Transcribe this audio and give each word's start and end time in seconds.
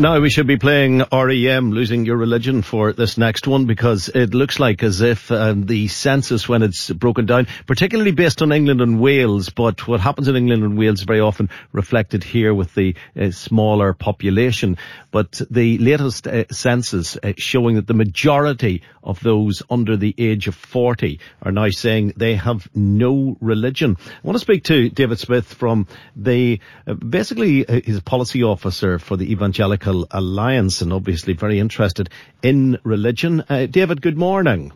Now 0.00 0.20
we 0.20 0.30
should 0.30 0.46
be 0.46 0.58
playing 0.58 1.02
REM, 1.10 1.72
Losing 1.72 2.06
Your 2.06 2.18
Religion, 2.18 2.62
for 2.62 2.92
this 2.92 3.18
next 3.18 3.48
one 3.48 3.66
because 3.66 4.08
it 4.08 4.32
looks 4.32 4.60
like 4.60 4.84
as 4.84 5.00
if 5.00 5.32
um, 5.32 5.66
the 5.66 5.88
census, 5.88 6.48
when 6.48 6.62
it's 6.62 6.88
broken 6.88 7.26
down, 7.26 7.48
particularly 7.66 8.12
based 8.12 8.40
on 8.40 8.52
England 8.52 8.80
and 8.80 9.00
Wales, 9.00 9.48
but 9.48 9.88
what 9.88 9.98
happens 9.98 10.28
in 10.28 10.36
England 10.36 10.62
and 10.62 10.78
Wales 10.78 11.00
is 11.00 11.04
very 11.04 11.18
often 11.18 11.50
reflected 11.72 12.22
here 12.22 12.54
with 12.54 12.72
the 12.76 12.94
uh, 13.20 13.32
smaller 13.32 13.92
population. 13.92 14.78
But 15.10 15.42
the 15.50 15.78
latest 15.78 16.28
uh, 16.28 16.44
census 16.52 17.16
uh, 17.16 17.32
showing 17.36 17.74
that 17.74 17.88
the 17.88 17.94
majority 17.94 18.82
of 19.02 19.18
those 19.18 19.64
under 19.68 19.96
the 19.96 20.14
age 20.16 20.46
of 20.46 20.54
40 20.54 21.18
are 21.42 21.50
now 21.50 21.70
saying 21.70 22.12
they 22.16 22.36
have 22.36 22.68
no 22.72 23.36
religion. 23.40 23.96
I 24.00 24.12
want 24.22 24.36
to 24.36 24.40
speak 24.40 24.62
to 24.64 24.90
David 24.90 25.18
Smith 25.18 25.52
from 25.52 25.88
the, 26.14 26.60
uh, 26.86 26.94
basically, 26.94 27.66
uh, 27.66 27.80
he's 27.84 27.96
a 27.96 28.02
policy 28.02 28.44
officer 28.44 29.00
for 29.00 29.16
the 29.16 29.32
Evangelical 29.32 29.87
Alliance 30.10 30.82
and 30.82 30.92
obviously 30.92 31.32
very 31.34 31.58
interested 31.58 32.10
in 32.42 32.78
religion. 32.84 33.44
Uh, 33.48 33.66
David, 33.66 34.02
good 34.02 34.16
morning. 34.16 34.72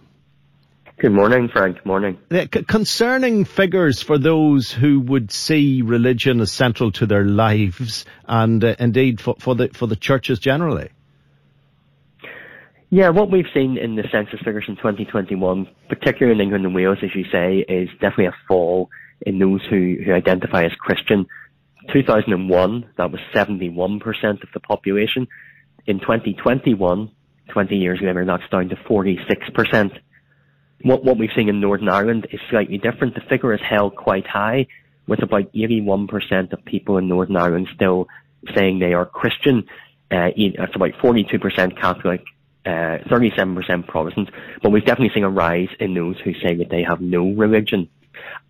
Good 0.98 1.12
morning, 1.12 1.48
Frank. 1.48 1.76
Good 1.76 1.86
morning. 1.86 2.18
Uh, 2.30 2.46
c- 2.52 2.62
concerning 2.62 3.44
figures 3.44 4.02
for 4.02 4.18
those 4.18 4.70
who 4.70 5.00
would 5.00 5.32
see 5.32 5.82
religion 5.82 6.40
as 6.40 6.52
central 6.52 6.92
to 6.92 7.06
their 7.06 7.24
lives 7.24 8.04
and 8.26 8.62
uh, 8.62 8.76
indeed 8.78 9.20
for, 9.20 9.34
for, 9.38 9.54
the, 9.54 9.68
for 9.68 9.86
the 9.86 9.96
churches 9.96 10.38
generally. 10.38 10.90
Yeah, 12.90 13.08
what 13.08 13.30
we've 13.30 13.46
seen 13.54 13.78
in 13.78 13.96
the 13.96 14.04
census 14.12 14.38
figures 14.40 14.66
in 14.68 14.76
2021, 14.76 15.66
particularly 15.88 16.38
in 16.38 16.42
England 16.42 16.66
and 16.66 16.74
Wales, 16.74 16.98
as 17.02 17.14
you 17.14 17.24
say, 17.32 17.64
is 17.66 17.88
definitely 18.00 18.26
a 18.26 18.36
fall 18.46 18.90
in 19.22 19.38
those 19.38 19.62
who, 19.64 19.96
who 20.04 20.12
identify 20.12 20.64
as 20.64 20.72
Christian. 20.74 21.26
2001, 21.92 22.90
that 22.96 23.10
was 23.10 23.20
71% 23.34 24.42
of 24.42 24.48
the 24.54 24.60
population. 24.60 25.28
In 25.86 25.98
2021, 26.00 27.10
20 27.48 27.76
years 27.76 27.98
later, 28.02 28.24
that's 28.24 28.48
down 28.50 28.68
to 28.68 28.76
46%. 28.76 29.98
What, 30.82 31.04
what 31.04 31.18
we've 31.18 31.30
seen 31.34 31.48
in 31.48 31.60
Northern 31.60 31.88
Ireland 31.88 32.26
is 32.30 32.40
slightly 32.50 32.78
different. 32.78 33.14
The 33.14 33.20
figure 33.28 33.54
is 33.54 33.60
held 33.60 33.96
quite 33.96 34.26
high, 34.26 34.66
with 35.06 35.22
about 35.22 35.52
81% 35.52 36.52
of 36.52 36.64
people 36.64 36.98
in 36.98 37.08
Northern 37.08 37.36
Ireland 37.36 37.68
still 37.74 38.06
saying 38.54 38.78
they 38.78 38.94
are 38.94 39.06
Christian. 39.06 39.66
Uh, 40.10 40.30
it's 40.36 40.74
about 40.74 40.92
42% 41.02 41.80
Catholic, 41.80 42.22
uh, 42.66 42.98
37% 43.08 43.86
Protestant, 43.86 44.30
but 44.62 44.70
we've 44.70 44.84
definitely 44.84 45.14
seen 45.14 45.24
a 45.24 45.30
rise 45.30 45.68
in 45.80 45.94
those 45.94 46.18
who 46.20 46.32
say 46.34 46.54
that 46.56 46.70
they 46.70 46.82
have 46.82 47.00
no 47.00 47.30
religion. 47.30 47.88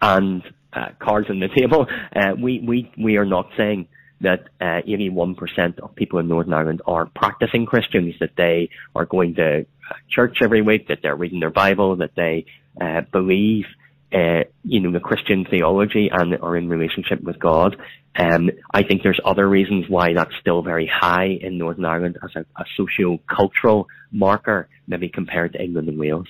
And 0.01 0.43
uh, 0.73 0.89
cards 0.99 1.29
on 1.31 1.41
the 1.41 1.49
table. 1.57 1.87
Uh, 2.15 2.35
we, 2.41 2.61
we, 2.61 2.93
we 2.97 3.17
are 3.17 3.27
not 3.27 3.49
saying 3.57 3.89
that 4.23 4.45
uh, 4.61 4.81
81% 4.87 5.81
of 5.81 5.95
people 5.95 6.19
in 6.19 6.29
Northern 6.29 6.55
Ireland 6.55 6.83
are 6.87 7.07
practicing 7.07 7.67
Christians, 7.67 8.15
that 8.21 8.37
they 8.37 8.71
are 8.95 9.05
going 9.05 9.35
to 9.35 9.61
uh, 9.61 9.95
church 10.09 10.39
every 10.43 10.63
week, 10.63 10.89
that 10.89 11.01
they're 11.03 11.17
reading 11.17 11.41
their 11.41 11.51
Bible, 11.51 11.97
that 11.97 12.15
they 12.17 12.47
uh, 12.81 13.03
believe, 13.13 13.65
uh, 14.13 14.45
you 14.65 14.81
know, 14.81 14.93
the 14.93 15.01
Christian 15.01 15.45
theology 15.45 16.09
and 16.13 16.37
are 16.41 16.57
in 16.57 16.69
relationship 16.69 17.21
with 17.21 17.39
God. 17.39 17.77
Um, 18.15 18.51
I 18.73 18.83
think 18.83 19.03
there's 19.03 19.21
other 19.25 19.49
reasons 19.49 19.87
why 19.89 20.13
that's 20.15 20.35
still 20.41 20.63
very 20.63 20.87
high 20.87 21.39
in 21.41 21.59
Northern 21.59 21.85
Ireland 21.85 22.19
as 22.23 22.31
a, 22.37 22.45
a 22.61 22.65
socio-cultural 22.77 23.89
marker, 24.13 24.69
maybe 24.87 25.09
compared 25.09 25.55
to 25.55 25.63
England 25.63 25.89
and 25.89 25.99
Wales. 25.99 26.29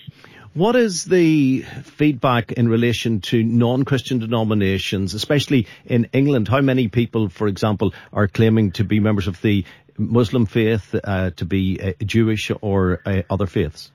What 0.54 0.76
is 0.76 1.06
the 1.06 1.62
feedback 1.62 2.52
in 2.52 2.68
relation 2.68 3.22
to 3.22 3.42
non-Christian 3.42 4.18
denominations, 4.18 5.14
especially 5.14 5.66
in 5.86 6.10
England? 6.12 6.46
How 6.46 6.60
many 6.60 6.88
people, 6.88 7.30
for 7.30 7.48
example, 7.48 7.94
are 8.12 8.28
claiming 8.28 8.72
to 8.72 8.84
be 8.84 9.00
members 9.00 9.28
of 9.28 9.40
the 9.40 9.64
Muslim 9.96 10.44
faith, 10.44 10.94
uh, 11.02 11.30
to 11.36 11.46
be 11.46 11.80
uh, 11.80 11.92
Jewish 12.04 12.50
or 12.60 13.00
uh, 13.06 13.22
other 13.30 13.46
faiths? 13.46 13.92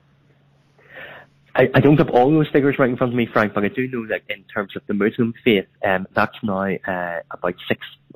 I, 1.54 1.68
I, 1.74 1.80
don't 1.80 1.98
have 1.98 2.10
all 2.10 2.30
those 2.30 2.48
figures 2.52 2.76
right 2.76 2.90
in 2.90 2.96
front 2.96 3.12
of 3.12 3.16
me, 3.16 3.28
Frank, 3.32 3.54
but 3.54 3.64
I 3.64 3.68
do 3.68 3.86
know 3.86 4.08
that 4.08 4.22
in 4.28 4.42
terms 4.52 4.74
of 4.74 4.82
the 4.88 4.94
Muslim 4.94 5.34
faith, 5.44 5.66
um, 5.84 6.08
that's 6.12 6.36
now 6.42 6.62
uh, 6.62 7.20
about 7.30 7.54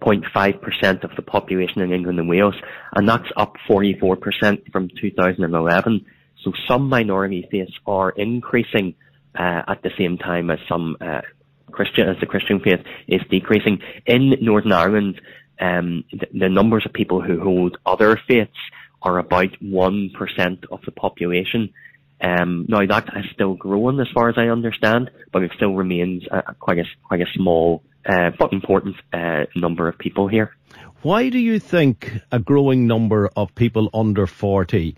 6.5% 0.01 1.05
of 1.05 1.15
the 1.15 1.23
population 1.23 1.81
in 1.81 1.93
England 1.93 2.19
and 2.19 2.29
Wales, 2.29 2.57
and 2.93 3.09
that's 3.09 3.29
up 3.37 3.55
44% 3.69 4.73
from 4.73 4.91
2011. 5.01 6.07
So 6.43 6.53
some 6.69 6.89
minority 6.89 7.47
faiths 7.51 7.73
are 7.87 8.11
increasing 8.11 8.95
uh, 9.39 9.63
at 9.69 9.83
the 9.83 9.91
same 9.97 10.19
time 10.19 10.51
as 10.51 10.59
some 10.69 10.97
uh, 11.01 11.23
Christian, 11.71 12.09
as 12.09 12.17
the 12.21 12.27
Christian 12.27 12.61
faith 12.61 12.81
is 13.07 13.21
decreasing. 13.31 13.81
In 14.07 14.35
Northern 14.41 14.73
Ireland, 14.73 15.21
um, 15.61 16.05
the, 16.13 16.27
the, 16.33 16.49
numbers 16.49 16.85
of 16.85 16.93
people 16.93 17.23
who 17.23 17.41
hold 17.41 17.79
other 17.87 18.21
faiths 18.29 18.57
are 19.01 19.19
about 19.19 19.51
1% 19.63 20.65
of 20.71 20.81
the 20.85 20.91
population. 20.91 21.73
Um, 22.21 22.67
now 22.69 22.87
that 22.87 23.09
is 23.17 23.27
still 23.33 23.55
growing 23.55 23.99
as 24.01 24.09
far 24.15 24.29
as 24.29 24.37
I 24.39 24.47
understand, 24.49 25.11
but 25.33 25.43
it 25.43 25.53
still 25.57 25.75
remains 25.75 26.25
a, 26.31 26.55
quite 26.55 26.79
a, 26.79 26.85
quite 27.07 27.21
a 27.21 27.27
small, 27.35 27.83
uh, 28.07 28.31
but 28.39 28.53
important, 28.53 28.97
uh, 29.13 29.45
number 29.57 29.89
of 29.89 29.99
people 29.99 30.29
here. 30.29 30.55
Why 31.03 31.31
do 31.31 31.39
you 31.39 31.59
think 31.59 32.13
a 32.31 32.39
growing 32.39 32.87
number 32.87 33.29
of 33.35 33.55
people 33.57 33.91
under 33.93 34.27
40 34.29 34.95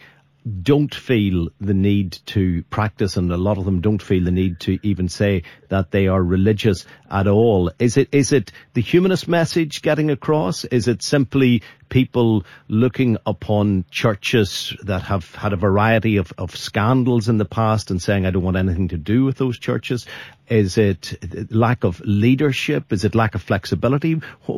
don't 0.62 0.94
feel 0.94 1.48
the 1.58 1.72
need 1.72 2.18
to 2.26 2.62
practice 2.64 3.16
and 3.16 3.32
a 3.32 3.36
lot 3.36 3.56
of 3.56 3.64
them 3.64 3.80
don't 3.80 4.02
feel 4.02 4.24
the 4.24 4.30
need 4.30 4.60
to 4.60 4.78
even 4.82 5.08
say 5.08 5.42
that 5.70 5.90
they 5.90 6.06
are 6.06 6.22
religious 6.22 6.84
at 7.10 7.26
all. 7.26 7.70
Is 7.78 7.96
it, 7.96 8.08
is 8.12 8.30
it 8.30 8.52
the 8.74 8.82
humanist 8.82 9.26
message 9.26 9.80
getting 9.80 10.10
across? 10.10 10.64
Is 10.66 10.86
it 10.86 11.02
simply 11.02 11.62
people 11.88 12.44
looking 12.68 13.16
upon 13.24 13.86
churches 13.90 14.76
that 14.82 15.02
have 15.02 15.34
had 15.34 15.54
a 15.54 15.56
variety 15.56 16.18
of, 16.18 16.30
of 16.36 16.54
scandals 16.54 17.28
in 17.30 17.38
the 17.38 17.44
past 17.46 17.90
and 17.90 18.02
saying, 18.02 18.26
I 18.26 18.30
don't 18.30 18.42
want 18.42 18.58
anything 18.58 18.88
to 18.88 18.98
do 18.98 19.24
with 19.24 19.38
those 19.38 19.58
churches? 19.58 20.04
Is 20.48 20.76
it 20.76 21.50
lack 21.50 21.84
of 21.84 22.00
leadership? 22.00 22.92
Is 22.92 23.04
it 23.04 23.14
lack 23.14 23.34
of 23.34 23.42
flexibility? 23.42 24.14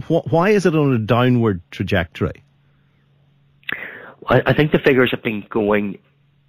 Why 0.08 0.50
is 0.50 0.66
it 0.66 0.75
on 0.75 0.94
a 0.94 0.99
downward 0.99 1.62
trajectory? 1.70 2.43
I, 4.26 4.43
I 4.46 4.52
think 4.55 4.73
the 4.73 4.78
figures 4.78 5.11
have 5.12 5.23
been 5.23 5.44
going 5.49 5.99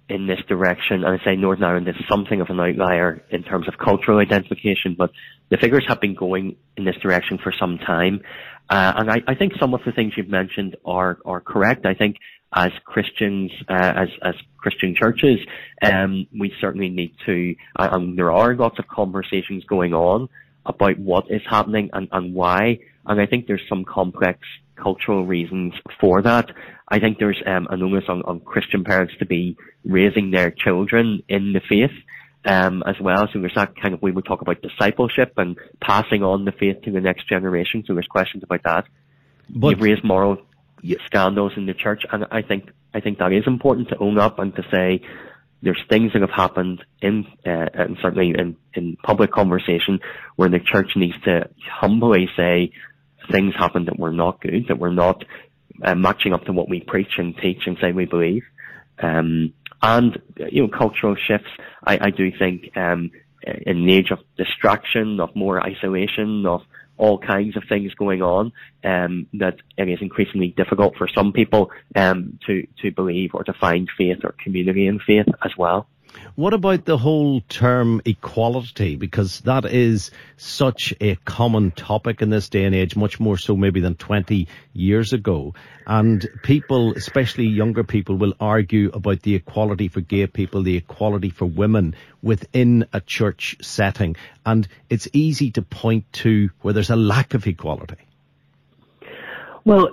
in 0.08 0.26
this 0.26 0.40
direction, 0.48 1.04
and 1.04 1.20
I 1.20 1.24
say 1.24 1.36
Northern 1.36 1.64
Ireland 1.64 1.88
is 1.88 1.96
something 2.08 2.40
of 2.40 2.48
an 2.48 2.58
outlier 2.58 3.22
in 3.30 3.42
terms 3.42 3.68
of 3.68 3.76
cultural 3.78 4.18
identification, 4.18 4.94
but 4.96 5.10
the 5.50 5.58
figures 5.58 5.84
have 5.86 6.00
been 6.00 6.14
going 6.14 6.56
in 6.76 6.84
this 6.84 6.96
direction 6.96 7.38
for 7.38 7.52
some 7.52 7.78
time. 7.78 8.22
Uh, 8.70 8.92
and 8.96 9.10
I, 9.10 9.22
I, 9.26 9.34
think 9.34 9.54
some 9.58 9.74
of 9.74 9.80
the 9.84 9.92
things 9.92 10.14
you've 10.16 10.28
mentioned 10.28 10.76
are, 10.84 11.18
are 11.24 11.40
correct. 11.40 11.86
I 11.86 11.94
think 11.94 12.16
as 12.54 12.70
Christians, 12.84 13.50
uh, 13.68 13.92
as, 13.96 14.08
as 14.22 14.34
Christian 14.58 14.94
churches, 14.94 15.38
um, 15.82 16.26
we 16.38 16.52
certainly 16.60 16.88
need 16.88 17.14
to, 17.26 17.54
uh, 17.76 17.88
and 17.92 18.18
there 18.18 18.30
are 18.30 18.54
lots 18.54 18.78
of 18.78 18.86
conversations 18.88 19.64
going 19.64 19.94
on 19.94 20.28
about 20.66 20.98
what 20.98 21.30
is 21.30 21.42
happening 21.48 21.90
and, 21.92 22.08
and 22.12 22.34
why. 22.34 22.78
And 23.06 23.20
I 23.20 23.26
think 23.26 23.46
there's 23.46 23.66
some 23.68 23.84
complex 23.84 24.40
cultural 24.76 25.26
reasons 25.26 25.74
for 26.00 26.22
that. 26.22 26.50
I 26.90 26.98
think 27.00 27.18
there's 27.18 27.40
um, 27.46 27.66
an 27.70 27.82
onus 27.82 28.04
on, 28.08 28.22
on 28.22 28.40
Christian 28.40 28.82
parents 28.84 29.14
to 29.18 29.26
be 29.26 29.56
raising 29.84 30.30
their 30.30 30.50
children 30.50 31.22
in 31.28 31.52
the 31.52 31.60
faith. 31.60 31.96
um, 32.44 32.82
as 32.86 32.96
well. 33.00 33.28
So 33.32 33.40
there's 33.40 33.54
that 33.54 33.76
kind 33.80 33.94
of, 33.94 34.02
we 34.02 34.12
would 34.12 34.24
talk 34.24 34.40
about 34.40 34.62
discipleship 34.62 35.34
and 35.36 35.56
passing 35.80 36.22
on 36.22 36.44
the 36.44 36.52
faith 36.52 36.82
to 36.82 36.90
the 36.90 37.00
next 37.00 37.28
generation. 37.28 37.84
So 37.86 37.94
there's 37.94 38.06
questions 38.06 38.42
about 38.42 38.62
that. 38.64 38.84
But, 39.48 39.68
You've 39.68 39.80
raised 39.80 40.04
moral 40.04 40.38
scandals 41.06 41.52
in 41.56 41.66
the 41.66 41.74
church, 41.74 42.02
and 42.10 42.26
I 42.30 42.42
think 42.42 42.70
I 42.94 43.00
think 43.00 43.18
that 43.18 43.32
is 43.32 43.44
important 43.46 43.88
to 43.88 43.98
own 43.98 44.18
up 44.18 44.38
and 44.38 44.54
to 44.56 44.62
say 44.70 45.02
there's 45.62 45.82
things 45.88 46.12
that 46.12 46.22
have 46.22 46.30
happened 46.30 46.84
in 47.02 47.26
uh, 47.46 47.66
and 47.74 47.98
certainly 48.00 48.34
in, 48.38 48.56
in 48.74 48.96
public 49.02 49.32
conversation 49.32 50.00
where 50.36 50.48
the 50.48 50.60
church 50.60 50.92
needs 50.96 51.20
to 51.24 51.48
humbly 51.70 52.28
say 52.36 52.70
things 53.30 53.54
happened 53.58 53.88
that 53.88 53.98
were 53.98 54.12
not 54.12 54.40
good, 54.40 54.66
that 54.68 54.78
were 54.78 54.92
not 54.92 55.24
uh, 55.82 55.94
matching 55.94 56.32
up 56.32 56.44
to 56.44 56.52
what 56.52 56.68
we 56.68 56.80
preach 56.80 57.18
and 57.18 57.36
teach 57.36 57.66
and 57.66 57.76
say 57.80 57.92
we 57.92 58.04
believe. 58.04 58.44
Um, 59.00 59.52
and 59.82 60.20
you 60.50 60.62
know, 60.62 60.68
cultural 60.68 61.14
shifts. 61.14 61.50
I, 61.84 62.06
I 62.06 62.10
do 62.10 62.32
think 62.36 62.76
um, 62.76 63.10
in 63.42 63.86
the 63.86 63.94
age 63.94 64.10
of 64.10 64.18
distraction, 64.36 65.20
of 65.20 65.34
more 65.36 65.64
isolation, 65.64 66.46
of 66.46 66.62
all 66.96 67.18
kinds 67.18 67.56
of 67.56 67.62
things 67.68 67.94
going 67.94 68.22
on, 68.22 68.52
um, 68.82 69.26
that 69.34 69.56
it 69.76 69.88
is 69.88 70.00
increasingly 70.00 70.48
difficult 70.48 70.96
for 70.96 71.06
some 71.08 71.32
people 71.32 71.70
um, 71.94 72.38
to 72.46 72.66
to 72.82 72.90
believe 72.90 73.30
or 73.34 73.44
to 73.44 73.52
find 73.52 73.88
faith 73.96 74.18
or 74.24 74.34
community 74.42 74.86
in 74.86 74.98
faith 74.98 75.26
as 75.44 75.52
well. 75.56 75.86
What 76.38 76.54
about 76.54 76.84
the 76.84 76.96
whole 76.96 77.40
term 77.48 78.00
equality? 78.04 78.94
Because 78.94 79.40
that 79.40 79.64
is 79.64 80.12
such 80.36 80.94
a 81.00 81.16
common 81.24 81.72
topic 81.72 82.22
in 82.22 82.30
this 82.30 82.48
day 82.48 82.62
and 82.62 82.76
age, 82.76 82.94
much 82.94 83.18
more 83.18 83.36
so 83.36 83.56
maybe 83.56 83.80
than 83.80 83.96
20 83.96 84.46
years 84.72 85.12
ago. 85.12 85.54
And 85.84 86.24
people, 86.44 86.92
especially 86.92 87.48
younger 87.48 87.82
people, 87.82 88.14
will 88.14 88.34
argue 88.38 88.92
about 88.94 89.22
the 89.22 89.34
equality 89.34 89.88
for 89.88 90.00
gay 90.00 90.28
people, 90.28 90.62
the 90.62 90.76
equality 90.76 91.30
for 91.30 91.46
women 91.46 91.96
within 92.22 92.86
a 92.92 93.00
church 93.00 93.56
setting. 93.60 94.14
And 94.46 94.68
it's 94.88 95.08
easy 95.12 95.50
to 95.50 95.62
point 95.62 96.04
to 96.22 96.50
where 96.60 96.72
there's 96.72 96.90
a 96.90 96.94
lack 96.94 97.34
of 97.34 97.48
equality. 97.48 98.07
Well, 99.64 99.90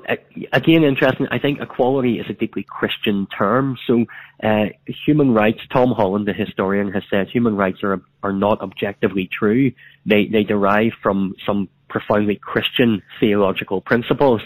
again, 0.53 0.83
interesting. 0.83 1.27
I 1.31 1.39
think 1.39 1.59
equality 1.59 2.19
is 2.19 2.25
a 2.29 2.33
deeply 2.33 2.63
Christian 2.63 3.27
term. 3.27 3.77
So, 3.87 4.05
uh, 4.43 4.65
human 5.05 5.33
rights. 5.33 5.59
Tom 5.71 5.91
Holland, 5.91 6.27
the 6.27 6.33
historian, 6.33 6.91
has 6.91 7.03
said 7.09 7.27
human 7.29 7.55
rights 7.55 7.79
are 7.83 8.01
are 8.23 8.33
not 8.33 8.61
objectively 8.61 9.27
true. 9.31 9.71
They 10.05 10.27
they 10.27 10.43
derive 10.43 10.93
from 11.01 11.35
some 11.45 11.69
profoundly 11.89 12.35
Christian 12.35 13.01
theological 13.19 13.81
principles. 13.81 14.41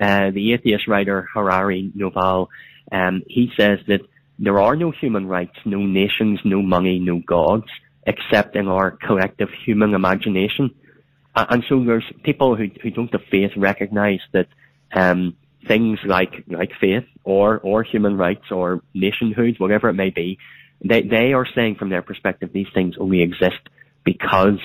Uh, 0.00 0.30
the 0.30 0.52
atheist 0.52 0.88
writer 0.88 1.28
Harari 1.32 1.92
Noval, 1.94 2.48
um, 2.90 3.22
he 3.28 3.52
says 3.56 3.78
that 3.86 4.00
there 4.38 4.60
are 4.60 4.74
no 4.74 4.90
human 4.90 5.26
rights, 5.26 5.56
no 5.64 5.78
nations, 5.78 6.40
no 6.44 6.60
money, 6.60 6.98
no 6.98 7.20
gods, 7.20 7.68
except 8.06 8.56
in 8.56 8.66
our 8.68 8.90
collective 8.90 9.48
human 9.64 9.94
imagination. 9.94 10.74
And 11.36 11.64
so 11.68 11.84
there's 11.84 12.04
people 12.22 12.56
who, 12.56 12.68
who 12.82 12.90
don't 12.90 13.12
have 13.12 13.22
faith 13.30 13.52
recognize 13.56 14.20
that 14.32 14.48
um, 14.94 15.36
things 15.66 15.98
like 16.04 16.44
like 16.48 16.72
faith 16.80 17.04
or 17.24 17.58
or 17.58 17.82
human 17.82 18.16
rights 18.16 18.50
or 18.50 18.82
nationhood, 18.94 19.56
whatever 19.58 19.88
it 19.88 19.94
may 19.94 20.10
be, 20.10 20.38
they 20.82 21.02
they 21.02 21.32
are 21.32 21.46
saying 21.54 21.76
from 21.76 21.90
their 21.90 22.02
perspective 22.02 22.50
these 22.52 22.68
things 22.74 22.94
only 22.98 23.22
exist 23.22 23.60
because 24.04 24.60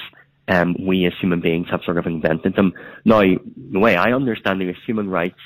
um, 0.48 0.76
we 0.80 1.06
as 1.06 1.14
human 1.20 1.42
beings 1.42 1.68
have 1.72 1.82
sort 1.84 1.98
of 1.98 2.06
invented 2.06 2.56
them. 2.56 2.74
Now, 3.06 3.22
the 3.22 3.80
way 3.80 3.96
I 3.96 4.14
understand 4.14 4.62
it 4.62 4.70
is 4.70 4.76
human 4.86 5.10
rights 5.10 5.40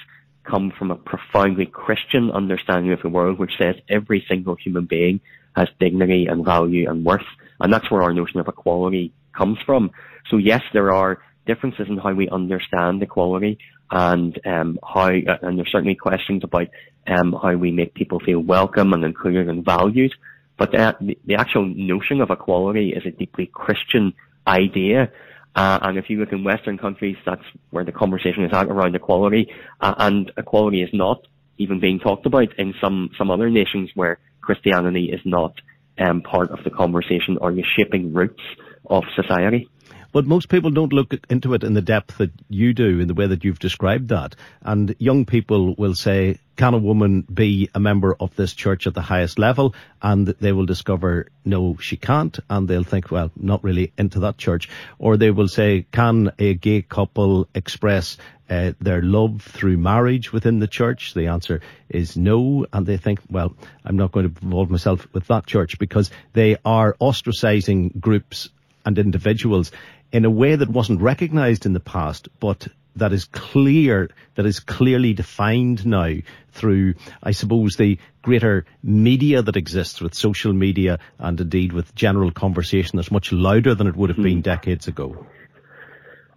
come 0.44 0.72
from 0.78 0.92
a 0.92 0.96
profoundly 0.96 1.66
Christian 1.66 2.32
understanding 2.32 2.92
of 2.92 3.02
the 3.02 3.10
world, 3.10 3.40
which 3.40 3.58
says 3.58 3.76
every 3.88 4.26
single 4.28 4.56
human 4.56 4.86
being 4.86 5.22
has 5.56 5.68
dignity 5.80 6.26
and 6.26 6.44
value 6.44 6.90
and 6.90 7.06
worth, 7.06 7.22
and 7.60 7.72
that's 7.72 7.90
where 7.92 8.02
our 8.02 8.14
notion 8.14 8.40
of 8.40 8.48
equality 8.48 9.14
comes 9.34 9.58
from. 9.66 9.92
So 10.30 10.38
yes, 10.38 10.62
there 10.74 10.92
are 10.92 11.20
differences 11.46 11.88
in 11.90 11.98
how 11.98 12.14
we 12.14 12.30
understand 12.30 13.02
equality, 13.04 13.58
and 13.92 14.40
um, 14.46 14.80
how 14.84 15.10
uh, 15.10 15.38
and 15.42 15.58
there's 15.58 15.72
certainly 15.72 15.96
questions 15.96 16.44
about 16.44 16.68
um, 17.08 17.34
how 17.34 17.56
we 17.56 17.72
make 17.72 17.94
people 17.94 18.20
feel 18.20 18.40
welcome 18.40 18.94
and 18.94 19.04
included 19.04 19.50
and 19.50 19.66
valued. 19.66 20.14
But 20.58 20.72
the, 20.72 21.16
the 21.26 21.36
actual 21.36 21.66
notion 21.66 22.22
of 22.22 22.30
equality 22.30 22.94
is 22.94 23.06
a 23.06 23.12
deeply 23.12 23.48
Christian 23.48 24.14
idea. 24.48 25.12
Uh, 25.56 25.80
and 25.82 25.98
if 25.98 26.10
you 26.10 26.20
look 26.20 26.32
in 26.32 26.44
Western 26.44 26.78
countries, 26.78 27.18
that's 27.26 27.44
where 27.70 27.84
the 27.84 27.92
conversation 27.92 28.44
is 28.44 28.54
at 28.54 28.68
around 28.68 28.96
equality. 28.96 29.54
Uh, 29.80 29.94
and 29.98 30.32
equality 30.38 30.82
is 30.82 30.90
not 30.94 31.26
even 31.58 31.80
being 31.80 32.00
talked 32.00 32.26
about 32.26 32.58
in 32.58 32.74
some, 32.82 33.12
some 33.18 33.30
other 33.30 33.50
nations 33.50 33.90
where 33.94 34.20
Christianity 34.42 35.12
is 35.12 35.22
not 35.26 35.54
um, 36.00 36.22
part 36.22 36.52
of 36.52 36.64
the 36.64 36.72
conversation 36.72 37.38
or 37.40 37.52
the 37.52 37.64
shaping 37.64 38.14
roots 38.14 38.42
of 38.86 39.04
society. 39.16 39.70
But 40.14 40.28
most 40.28 40.48
people 40.48 40.70
don't 40.70 40.94
look 40.94 41.14
into 41.30 41.56
it 41.56 41.64
in 41.64 41.74
the 41.74 41.82
depth 41.82 42.20
that 42.20 42.32
you 42.48 42.74
do, 42.74 43.00
in 43.00 43.08
the 43.08 43.16
way 43.16 43.26
that 43.26 43.44
you've 43.44 43.58
described 43.58 44.10
that. 44.10 44.36
And 44.62 44.96
young 45.00 45.26
people 45.26 45.74
will 45.76 45.96
say, 45.96 46.38
can 46.56 46.76
a 46.76 46.78
woman 46.78 47.22
be 47.22 47.70
a 47.74 47.80
member 47.80 48.16
of 48.20 48.36
this 48.36 48.54
church 48.54 48.86
at 48.86 48.94
the 48.94 49.02
highest 49.02 49.40
level? 49.40 49.74
And 50.04 50.28
they 50.28 50.52
will 50.52 50.68
discover, 50.68 51.30
no, 51.44 51.78
she 51.80 51.98
can't. 51.98 52.38
And 52.48 52.68
they'll 52.68 52.84
think, 52.84 53.10
well, 53.10 53.32
not 53.36 53.64
really 53.64 53.92
into 53.98 54.20
that 54.20 54.38
church. 54.38 54.70
Or 55.00 55.18
they 55.18 55.32
will 55.32 55.48
say, 55.48 55.88
can 55.92 56.32
a 56.38 56.54
gay 56.54 56.84
couple 56.84 57.50
express 57.56 58.18
uh, 58.52 58.74
their 58.80 59.02
love 59.02 59.42
through 59.42 59.78
marriage 59.78 60.32
within 60.32 60.60
the 60.60 60.68
church? 60.68 61.16
The 61.16 61.28
answer 61.28 61.62
is 61.90 62.16
no. 62.16 62.68
And 62.72 62.86
they 62.86 62.98
think, 62.98 63.20
well, 63.32 63.56
I'm 63.84 63.98
not 63.98 64.12
going 64.12 64.32
to 64.32 64.44
involve 64.44 64.70
myself 64.70 65.08
with 65.12 65.26
that 65.26 65.48
church 65.48 65.80
because 65.80 66.12
they 66.34 66.58
are 66.64 66.96
ostracizing 67.02 68.00
groups 68.00 68.50
and 68.86 69.00
individuals 69.00 69.72
in 70.14 70.24
a 70.26 70.30
way 70.30 70.56
that 70.56 70.70
wasn't 70.70 71.02
recognized 71.02 71.66
in 71.66 71.74
the 71.74 71.80
past, 71.80 72.30
but 72.40 72.68
that 72.96 73.12
is 73.12 73.26
clear, 73.26 74.12
that 74.36 74.46
is 74.46 74.60
clearly 74.60 75.14
defined 75.14 75.86
now 75.86 76.14
through, 76.52 76.94
I 77.24 77.32
suppose, 77.32 77.76
the 77.76 77.98
greater 78.22 78.66
media 78.84 79.42
that 79.42 79.58
exists 79.58 80.00
with 80.00 80.14
social 80.14 80.54
media 80.54 81.00
and 81.18 81.42
indeed 81.42 81.74
with 81.74 81.96
general 81.96 82.32
conversation 82.32 82.98
that's 82.98 83.12
much 83.12 83.32
louder 83.32 83.74
than 83.74 83.88
it 83.88 83.96
would 83.96 84.12
have 84.12 84.22
been 84.22 84.38
hmm. 84.38 84.42
decades 84.42 84.88
ago. 84.88 85.26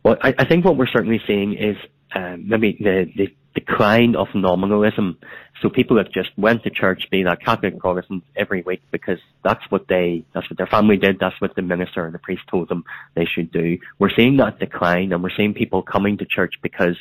Well, 0.03 0.17
I, 0.23 0.35
I, 0.39 0.45
think 0.47 0.65
what 0.65 0.79
we're 0.79 0.87
certainly 0.87 1.21
seeing 1.27 1.55
is 1.55 1.77
um, 2.15 2.49
maybe 2.49 2.79
the, 2.81 3.13
the 3.15 3.35
decline 3.57 4.15
of 4.15 4.29
nominalism. 4.35 5.19
So 5.63 5.71
people 5.71 5.97
that 5.97 6.13
just 6.13 6.31
went 6.37 6.63
to 6.65 6.71
church, 6.71 7.09
be 7.11 7.23
that 7.25 7.41
Catholic 7.43 7.79
Protestant, 7.79 8.23
every 8.37 8.63
week 8.63 8.83
because 8.93 9.19
that's 9.43 9.65
what 9.71 9.89
they, 9.89 10.25
that's 10.35 10.49
what 10.51 10.59
their 10.59 10.67
family 10.67 10.99
did, 10.99 11.19
that's 11.19 11.41
what 11.41 11.57
the 11.57 11.63
minister 11.63 12.05
and 12.05 12.15
the 12.15 12.19
priest 12.19 12.43
told 12.51 12.69
them 12.69 12.85
they 13.15 13.25
should 13.25 13.51
do. 13.51 13.79
We're 13.99 14.15
seeing 14.15 14.37
that 14.37 14.59
decline 14.59 15.13
and 15.13 15.23
we're 15.23 15.37
seeing 15.37 15.55
people 15.55 15.83
coming 15.83 16.19
to 16.19 16.27
church 16.27 16.55
because 16.63 16.97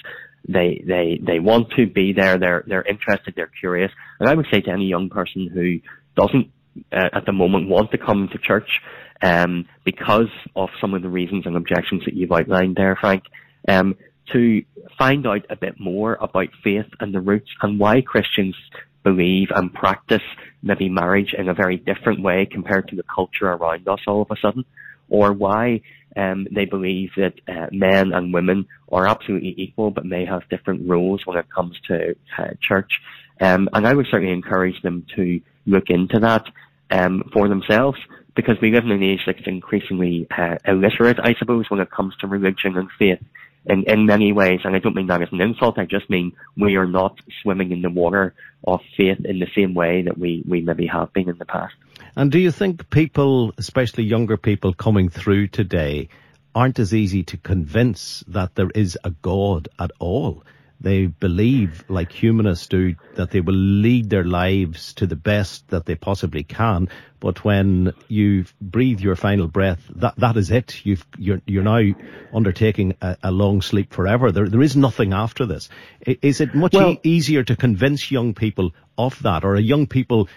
they, 0.48 0.82
they, 0.88 1.20
they 1.22 1.40
want 1.40 1.72
to 1.72 1.86
be 1.86 2.14
there, 2.14 2.38
they're, 2.38 2.64
they're 2.66 2.84
interested, 2.84 3.34
they're 3.36 3.52
curious. 3.60 3.92
And 4.20 4.30
I 4.30 4.34
would 4.34 4.48
say 4.52 4.62
to 4.62 4.72
any 4.72 4.86
young 4.86 5.10
person 5.10 5.48
who 5.48 5.80
doesn't 6.16 6.52
uh, 6.92 7.10
at 7.14 7.26
the 7.26 7.34
moment 7.34 7.70
want 7.70 7.92
to 7.92 7.98
come 7.98 8.30
to 8.32 8.38
church, 8.38 8.82
um, 9.22 9.68
because 9.84 10.32
of 10.56 10.70
some 10.80 10.94
of 10.94 11.02
the 11.02 11.10
reasons 11.10 11.46
and 11.46 11.56
objections 11.56 12.04
that 12.06 12.14
you've 12.14 12.32
outlined 12.32 12.76
there, 12.76 12.98
Frank, 13.00 13.24
um, 13.68 13.96
to 14.34 14.64
find 14.98 15.26
out 15.28 15.46
a 15.50 15.56
bit 15.56 15.80
more 15.80 16.18
about 16.20 16.50
faith 16.64 16.88
and 17.00 17.14
the 17.14 17.22
roots 17.22 17.50
and 17.62 17.80
why 17.80 18.02
Christians 18.02 18.56
believe 19.04 19.50
and 19.56 19.74
practice 19.74 20.24
maybe 20.64 20.90
marriage 20.90 21.34
in 21.38 21.48
a 21.48 21.54
very 21.54 21.78
different 21.78 22.22
way 22.22 22.46
compared 22.46 22.88
to 22.88 22.96
the 22.96 23.04
culture 23.04 23.48
around 23.48 23.88
us 23.88 24.00
all 24.08 24.24
of 24.24 24.32
a 24.32 24.36
sudden, 24.42 24.66
or 25.10 25.32
why 25.32 25.82
um, 26.16 26.48
they 26.52 26.66
believe 26.66 27.12
that 27.18 27.34
uh, 27.48 27.68
men 27.72 28.14
and 28.14 28.34
women 28.34 28.66
are 28.92 29.08
absolutely 29.08 29.54
equal 29.58 29.92
but 29.92 30.06
may 30.06 30.26
have 30.26 30.50
different 30.50 30.90
roles 30.90 31.26
when 31.26 31.38
it 31.38 31.46
comes 31.54 31.80
to 31.88 32.16
uh, 32.38 32.48
church. 32.62 33.00
Um, 33.40 33.70
and 33.74 33.86
I 33.86 33.94
would 33.94 34.08
certainly 34.10 34.34
encourage 34.34 34.82
them 34.82 35.06
to 35.16 35.42
look 35.66 35.90
into 35.90 36.20
that 36.20 36.46
um, 36.90 37.30
for 37.34 37.48
themselves 37.48 38.00
because 38.36 38.58
we 38.62 38.72
live 38.72 38.86
in 38.86 38.92
an 38.92 39.04
age 39.04 39.22
that's 39.26 39.46
increasingly 39.46 40.28
uh, 40.36 40.58
illiterate, 40.66 41.20
I 41.22 41.36
suppose, 41.36 41.70
when 41.70 41.80
it 41.80 41.92
comes 41.92 42.16
to 42.18 42.28
religion 42.28 42.78
and 42.78 42.90
faith 42.98 43.20
in, 43.66 43.84
in 43.84 44.06
many 44.06 44.32
ways, 44.32 44.62
and 44.64 44.76
I 44.76 44.80
don't 44.80 44.96
mean 44.96 45.08
that 45.08 45.22
as 45.22 45.30
an 45.32 45.42
insult, 45.42 45.78
I 45.78 45.86
just 45.86 46.10
mean 46.10 46.34
we 46.58 46.76
are 46.76 46.88
not 46.88 47.20
swimming 47.42 47.72
in 47.72 47.82
the 47.82 47.90
water 47.90 48.34
of 48.64 48.82
faith 48.98 49.24
in 49.26 49.40
the 49.40 49.48
same 49.56 49.74
way 49.74 50.04
that 50.04 50.18
we, 50.18 50.44
we 50.48 50.62
maybe 50.62 50.88
have 50.88 51.14
been 51.14 51.30
in 51.30 51.38
the 51.38 51.46
past. 51.46 51.74
And 52.16 52.32
do 52.32 52.40
you 52.40 52.52
think 52.52 52.90
people, 52.90 53.54
especially 53.58 54.04
younger 54.04 54.38
people 54.38 54.74
coming 54.74 55.10
through 55.10 55.48
today, 55.48 56.10
aren't 56.54 56.80
as 56.80 56.94
easy 56.94 57.24
to 57.24 57.38
convince 57.38 58.24
that 58.28 58.56
there 58.56 58.72
is 58.74 58.98
a 59.04 59.12
God 59.12 59.68
at 59.80 59.92
all? 60.00 60.44
They 60.82 61.08
believe, 61.08 61.84
like 61.88 62.12
humanists 62.12 62.68
do, 62.68 62.96
that 63.16 63.32
they 63.32 63.40
will 63.40 63.56
lead 63.56 64.10
their 64.10 64.24
lives 64.24 64.94
to 64.96 65.08
the 65.08 65.16
best 65.16 65.68
that 65.70 65.86
they 65.86 65.96
possibly 65.96 66.44
can. 66.44 66.90
But 67.20 67.44
when 67.44 67.94
you 68.08 68.46
breathe 68.62 69.00
your 69.00 69.16
final 69.16 69.48
breath, 69.48 69.82
that 69.96 70.16
that 70.18 70.38
is 70.38 70.52
it. 70.52 70.86
You've, 70.86 71.06
you're 71.18 71.42
you're 71.46 71.64
now 71.64 71.96
undertaking 72.34 72.96
a, 73.02 73.18
a 73.24 73.32
long 73.32 73.62
sleep 73.62 73.94
forever. 73.94 74.32
There 74.32 74.50
there 74.50 74.62
is 74.62 74.76
nothing 74.76 75.14
after 75.14 75.46
this. 75.46 75.70
Is 76.06 76.42
it 76.42 76.54
much 76.54 76.74
well, 76.74 76.92
e- 76.92 77.00
easier 77.04 77.44
to 77.44 77.56
convince 77.56 78.12
young 78.12 78.34
people 78.34 78.74
of 78.98 79.22
that, 79.24 79.44
or 79.44 79.56
are 79.56 79.60
young 79.60 79.88
people 79.88 80.28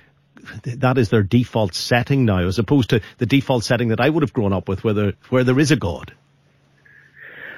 that 0.64 0.98
is 0.98 1.08
their 1.08 1.22
default 1.22 1.74
setting 1.74 2.24
now, 2.24 2.46
as 2.46 2.58
opposed 2.58 2.90
to 2.90 3.00
the 3.18 3.26
default 3.26 3.64
setting 3.64 3.88
that 3.88 4.00
I 4.00 4.08
would 4.08 4.22
have 4.22 4.32
grown 4.32 4.52
up 4.52 4.68
with, 4.68 4.84
where 4.84 4.94
there, 4.94 5.12
where 5.30 5.44
there 5.44 5.58
is 5.58 5.72
a 5.72 5.76
God? 5.76 6.14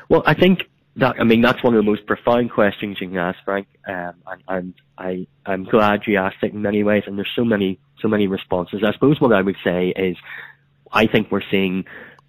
Well, 0.08 0.22
I 0.26 0.34
think 0.34 0.68
that 0.96 1.16
I 1.20 1.24
mean 1.24 1.40
that's 1.40 1.62
one 1.62 1.74
of 1.74 1.84
the 1.84 1.90
most 1.90 2.06
profound 2.06 2.50
questions 2.50 2.98
you 3.00 3.08
can 3.08 3.16
ask, 3.16 3.38
Frank. 3.44 3.68
Um, 3.86 4.14
and, 4.26 4.42
and 4.48 4.74
I 4.98 5.26
I'm 5.46 5.64
glad 5.64 6.00
you 6.06 6.16
asked 6.18 6.42
it 6.42 6.52
in 6.52 6.62
many 6.62 6.82
ways, 6.82 7.04
and 7.06 7.16
there's 7.16 7.30
so 7.36 7.44
many 7.44 7.78
so 8.00 8.08
many 8.08 8.26
responses. 8.26 8.82
I 8.86 8.92
suppose 8.92 9.20
what 9.20 9.32
I 9.32 9.42
would 9.42 9.56
say 9.64 9.88
is, 9.88 10.16
I 10.92 11.06
think 11.06 11.30
we're 11.30 11.42
seeing 11.50 11.84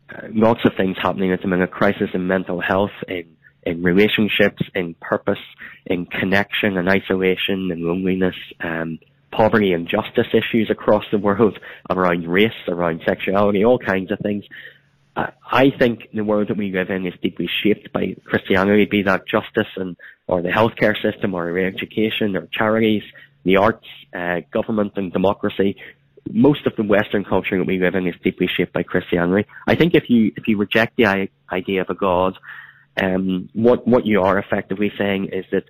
uh, 0.10 0.28
lots 0.32 0.62
of 0.66 0.74
things 0.78 0.98
happening 1.02 1.32
at 1.32 1.42
the 1.42 1.48
minute: 1.48 1.72
crisis 1.72 2.10
in 2.14 2.28
mental 2.28 2.62
health, 2.62 2.92
in 3.08 3.36
in 3.64 3.84
relationships, 3.84 4.62
in 4.74 4.96
purpose, 5.02 5.40
in 5.86 6.06
connection 6.06 6.78
and 6.78 6.90
isolation 6.90 7.70
and 7.72 7.82
loneliness, 7.82 8.36
um, 8.60 9.00
poverty 9.32 9.72
and 9.74 9.88
justice 9.88 10.28
issues 10.34 10.70
across 10.70 11.04
the 11.12 11.18
world, 11.18 11.58
around 11.90 12.28
race, 12.28 12.52
around 12.68 13.02
sexuality, 13.08 13.64
all 13.64 13.80
kinds 13.80 14.12
of 14.12 14.20
things. 14.20 14.44
I 15.16 15.72
think 15.78 16.08
the 16.14 16.24
world 16.24 16.48
that 16.48 16.58
we 16.58 16.72
live 16.72 16.90
in 16.90 17.06
is 17.06 17.14
deeply 17.22 17.50
shaped 17.62 17.92
by 17.92 18.16
Christianity, 18.24 18.86
be 18.86 19.04
that 19.04 19.28
justice 19.28 19.68
and 19.76 19.98
or 20.28 20.42
the 20.42 20.50
healthcare 20.50 20.96
system 21.02 21.34
or 21.34 21.58
education 21.58 22.38
or 22.38 22.48
charities, 22.52 23.04
the 23.44 23.58
arts, 23.58 23.86
uh, 24.16 24.42
government 24.52 24.94
and 24.96 25.12
democracy. 25.12 25.76
Most 26.32 26.66
of 26.66 26.76
the 26.78 26.84
Western 26.84 27.26
culture 27.26 27.58
that 27.58 27.68
we 27.68 27.80
live 27.80 27.96
in 27.96 28.08
is 28.08 28.16
deeply 28.24 28.48
shaped 28.48 28.72
by 28.72 28.84
Christianity. 28.84 29.50
I 29.68 29.76
think 29.76 29.96
if 29.96 30.10
you 30.10 30.32
if 30.38 30.48
you 30.48 30.58
reject 30.58 30.96
the 30.96 31.30
idea 31.52 31.82
of 31.82 31.90
a 31.90 31.96
God, 31.96 32.38
um, 33.02 33.50
what 33.54 33.86
what 33.86 34.06
you 34.06 34.22
are 34.22 34.38
effectively 34.38 34.94
saying 34.98 35.30
is 35.34 35.46
that 35.52 35.66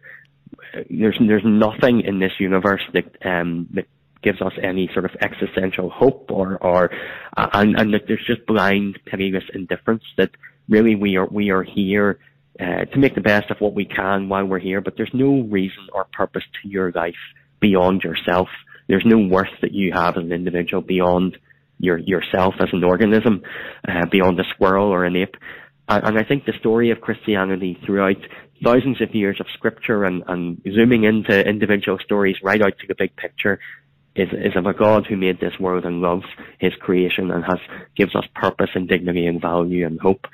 uh, 0.75 0.83
there's 0.89 1.17
there's 1.19 1.45
nothing 1.45 2.01
in 2.01 2.19
this 2.19 2.33
universe 2.39 2.83
that 2.93 3.15
um, 3.25 3.67
that 3.73 3.87
gives 4.23 4.41
us 4.41 4.53
any 4.61 4.89
sort 4.93 5.05
of 5.05 5.11
existential 5.21 5.89
hope 5.89 6.29
or 6.29 6.57
or 6.57 6.91
uh, 7.37 7.47
and 7.53 7.79
and 7.79 7.93
that 7.93 8.03
there's 8.07 8.25
just 8.25 8.45
blind 8.45 8.99
pitiless 9.05 9.43
indifference 9.53 10.03
that 10.17 10.31
really 10.69 10.95
we 10.95 11.17
are 11.17 11.27
we 11.27 11.49
are 11.49 11.63
here 11.63 12.19
uh, 12.59 12.85
to 12.85 12.99
make 12.99 13.15
the 13.15 13.21
best 13.21 13.49
of 13.49 13.59
what 13.59 13.73
we 13.73 13.85
can 13.85 14.29
while 14.29 14.45
we're 14.45 14.59
here 14.59 14.81
but 14.81 14.95
there's 14.97 15.13
no 15.13 15.41
reason 15.41 15.87
or 15.93 16.05
purpose 16.05 16.43
to 16.61 16.69
your 16.69 16.91
life 16.91 17.15
beyond 17.61 18.03
yourself. 18.03 18.49
There's 18.89 19.05
no 19.05 19.19
worth 19.19 19.61
that 19.61 19.71
you 19.71 19.93
have 19.93 20.17
as 20.17 20.23
an 20.23 20.33
individual 20.33 20.81
beyond 20.81 21.37
your 21.79 21.97
yourself 21.97 22.55
as 22.59 22.69
an 22.73 22.83
organism 22.83 23.43
uh, 23.87 24.05
beyond 24.11 24.39
a 24.39 24.43
squirrel 24.53 24.87
or 24.87 25.05
an 25.05 25.15
ape. 25.15 25.35
And, 25.87 26.03
and 26.03 26.17
I 26.17 26.23
think 26.23 26.45
the 26.45 26.53
story 26.59 26.91
of 26.91 26.99
Christianity 26.99 27.79
throughout 27.85 28.17
thousands 28.63 29.01
of 29.01 29.15
years 29.15 29.39
of 29.39 29.47
scripture 29.53 30.03
and, 30.03 30.23
and 30.27 30.61
zooming 30.71 31.05
into 31.05 31.47
individual 31.47 31.97
stories 32.03 32.35
right 32.43 32.61
out 32.61 32.77
to 32.79 32.87
the 32.87 32.95
big 32.95 33.15
picture 33.15 33.59
is, 34.15 34.29
is 34.31 34.55
of 34.55 34.65
a 34.65 34.73
God 34.73 35.05
who 35.07 35.15
made 35.15 35.39
this 35.39 35.59
world 35.59 35.85
and 35.85 36.01
loves 36.01 36.25
his 36.59 36.73
creation 36.75 37.31
and 37.31 37.43
has 37.43 37.59
gives 37.95 38.15
us 38.15 38.25
purpose 38.35 38.69
and 38.75 38.87
dignity 38.87 39.25
and 39.25 39.41
value 39.41 39.85
and 39.85 39.99
hope. 39.99 40.27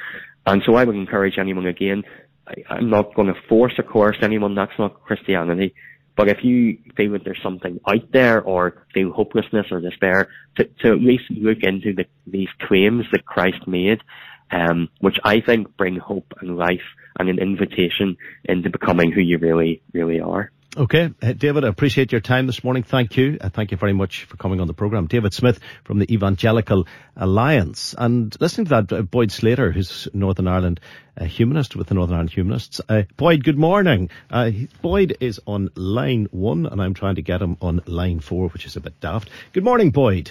And 0.46 0.64
so 0.66 0.76
I 0.76 0.84
would 0.84 0.96
encourage 0.96 1.38
anyone 1.38 1.66
again, 1.66 2.04
I, 2.48 2.54
I'm 2.70 2.90
not 2.90 3.14
going 3.16 3.28
to 3.28 3.40
force 3.48 3.74
or 3.78 3.84
coerce 3.84 4.18
anyone, 4.22 4.56
that's 4.56 4.78
not 4.80 5.04
Christianity. 5.04 5.76
But 6.16 6.30
if 6.30 6.44
you 6.44 6.80
feel 6.96 7.12
that 7.12 7.24
there's 7.24 7.42
something 7.44 7.80
out 7.88 8.12
there 8.12 8.42
or 8.42 8.86
feel 8.94 9.12
hopelessness 9.12 9.68
or 9.72 9.80
despair, 9.80 10.30
to, 10.56 10.64
to 10.64 10.92
at 10.92 11.00
least 11.00 11.26
look 11.30 11.60
into 11.62 11.94
the, 11.94 12.06
these 12.26 12.50
claims 12.68 13.06
that 13.12 13.26
Christ 13.26 13.68
made, 13.68 14.02
um, 14.50 14.90
which 15.00 15.18
I 15.24 15.42
think 15.42 15.78
bring 15.78 15.98
hope 15.98 16.34
and 16.42 16.58
life 16.58 16.82
and 17.20 17.30
an 17.30 17.38
invitation 17.38 18.18
into 18.46 18.72
becoming 18.72 19.12
who 19.12 19.22
you 19.22 19.38
really, 19.38 19.84
really 19.94 20.20
are. 20.20 20.52
Okay, 20.78 21.12
uh, 21.24 21.34
David, 21.34 21.66
I 21.66 21.70
appreciate 21.70 22.12
your 22.12 22.22
time 22.22 22.46
this 22.46 22.64
morning. 22.64 22.84
Thank 22.84 23.18
you. 23.18 23.40
Uh, 23.42 23.50
thank 23.50 23.72
you 23.72 23.78
very 23.78 23.94
much 23.94 24.26
for 24.26 24.38
coming 24.38 24.62
on 24.62 24.68
the 24.68 24.76
program. 24.76 25.08
David 25.08 25.34
Smith 25.34 25.60
from 25.84 25.98
the 25.98 26.14
Evangelical 26.14 26.86
Alliance. 27.16 27.96
And 27.98 28.40
listening 28.40 28.66
to 28.66 28.70
that, 28.82 28.94
uh, 28.94 29.02
Boyd 29.02 29.30
Sleator, 29.30 29.74
who's 29.74 30.08
Northern 30.14 30.48
Ireland 30.48 30.80
uh, 31.20 31.26
humanist 31.26 31.76
with 31.76 31.88
the 31.88 31.96
Northern 31.96 32.14
Ireland 32.14 32.30
Humanists. 32.30 32.80
Uh, 32.88 33.04
Boyd, 33.16 33.44
good 33.44 33.58
morning. 33.58 34.12
Uh, 34.30 34.52
Boyd 34.84 35.18
is 35.20 35.42
on 35.48 35.72
line 35.74 36.28
one, 36.30 36.68
and 36.68 36.80
I'm 36.80 36.94
trying 36.94 37.16
to 37.16 37.24
get 37.24 37.42
him 37.42 37.58
on 37.60 37.82
line 37.88 38.20
four, 38.20 38.50
which 38.50 38.68
is 38.68 38.76
a 38.76 38.80
bit 38.80 39.00
daft. 39.00 39.32
Good 39.54 39.64
morning, 39.64 39.90
Boyd. 39.90 40.30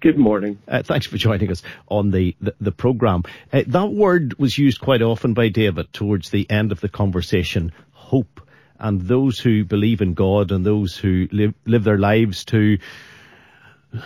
Good 0.00 0.16
morning. 0.16 0.58
Uh, 0.68 0.84
thanks 0.84 1.06
for 1.06 1.16
joining 1.16 1.50
us 1.50 1.60
on 1.88 2.12
the, 2.12 2.36
the, 2.40 2.54
the 2.60 2.70
programme. 2.70 3.24
Uh, 3.52 3.62
that 3.66 3.90
word 3.90 4.38
was 4.38 4.56
used 4.56 4.80
quite 4.80 5.02
often 5.02 5.34
by 5.34 5.48
David 5.48 5.92
towards 5.92 6.30
the 6.30 6.48
end 6.48 6.70
of 6.70 6.80
the 6.80 6.88
conversation, 6.88 7.72
and 8.78 9.00
those 9.02 9.38
who 9.38 9.64
believe 9.64 10.00
in 10.00 10.14
God 10.14 10.52
and 10.52 10.64
those 10.64 10.96
who 10.96 11.28
live, 11.32 11.54
live 11.66 11.84
their 11.84 11.98
lives 11.98 12.44
to, 12.46 12.78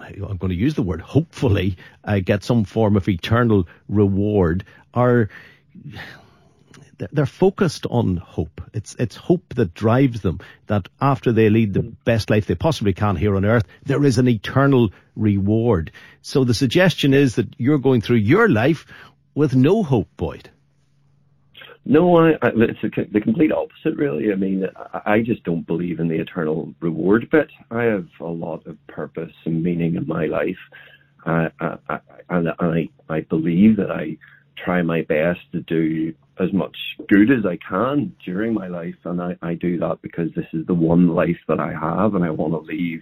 I'm 0.00 0.38
going 0.38 0.50
to 0.50 0.54
use 0.54 0.74
the 0.74 0.82
word 0.82 1.00
hopefully, 1.02 1.76
uh, 2.04 2.20
get 2.20 2.42
some 2.42 2.64
form 2.64 2.96
of 2.96 3.08
eternal 3.08 3.68
reward 3.88 4.64
are, 4.94 5.28
they're 7.12 7.26
focused 7.26 7.86
on 7.86 8.16
hope. 8.16 8.62
It's, 8.72 8.94
it's 8.98 9.16
hope 9.16 9.54
that 9.54 9.74
drives 9.74 10.22
them 10.22 10.40
that 10.66 10.88
after 11.00 11.30
they 11.32 11.50
lead 11.50 11.74
the 11.74 11.82
best 11.82 12.30
life 12.30 12.46
they 12.46 12.54
possibly 12.54 12.94
can 12.94 13.16
here 13.16 13.36
on 13.36 13.44
earth, 13.44 13.64
there 13.84 14.04
is 14.04 14.18
an 14.18 14.28
eternal 14.28 14.90
reward. 15.14 15.92
So 16.22 16.44
the 16.44 16.54
suggestion 16.54 17.12
is 17.12 17.34
that 17.34 17.48
you're 17.58 17.78
going 17.78 18.00
through 18.00 18.16
your 18.16 18.48
life 18.48 18.86
with 19.34 19.54
no 19.54 19.82
hope, 19.82 20.08
Boyd. 20.16 20.50
No, 21.90 22.18
I, 22.18 22.32
I, 22.42 22.50
it's 22.54 22.84
a, 22.84 23.04
the 23.10 23.20
complete 23.20 23.50
opposite, 23.50 23.96
really. 23.96 24.30
I 24.30 24.34
mean, 24.34 24.66
I, 24.92 25.14
I 25.14 25.22
just 25.22 25.42
don't 25.44 25.66
believe 25.66 26.00
in 26.00 26.08
the 26.08 26.20
eternal 26.20 26.74
reward 26.80 27.30
bit. 27.30 27.48
I 27.70 27.84
have 27.84 28.06
a 28.20 28.24
lot 28.24 28.66
of 28.66 28.76
purpose 28.88 29.32
and 29.46 29.62
meaning 29.62 29.94
in 29.96 30.06
my 30.06 30.26
life, 30.26 30.58
uh, 31.24 31.48
I, 31.88 31.98
and 32.28 32.50
I, 32.60 32.90
I 33.08 33.20
believe 33.22 33.78
that 33.78 33.90
I 33.90 34.18
try 34.62 34.82
my 34.82 35.00
best 35.00 35.40
to 35.52 35.60
do 35.62 36.12
as 36.38 36.52
much 36.52 36.76
good 37.08 37.30
as 37.30 37.46
I 37.46 37.56
can 37.66 38.14
during 38.22 38.52
my 38.52 38.68
life, 38.68 38.94
and 39.04 39.22
I, 39.22 39.36
I 39.40 39.54
do 39.54 39.78
that 39.78 40.02
because 40.02 40.28
this 40.36 40.46
is 40.52 40.66
the 40.66 40.74
one 40.74 41.08
life 41.08 41.38
that 41.48 41.58
I 41.58 41.72
have, 41.72 42.14
and 42.14 42.22
I 42.22 42.30
want 42.30 42.52
to 42.52 42.58
leave 42.58 43.00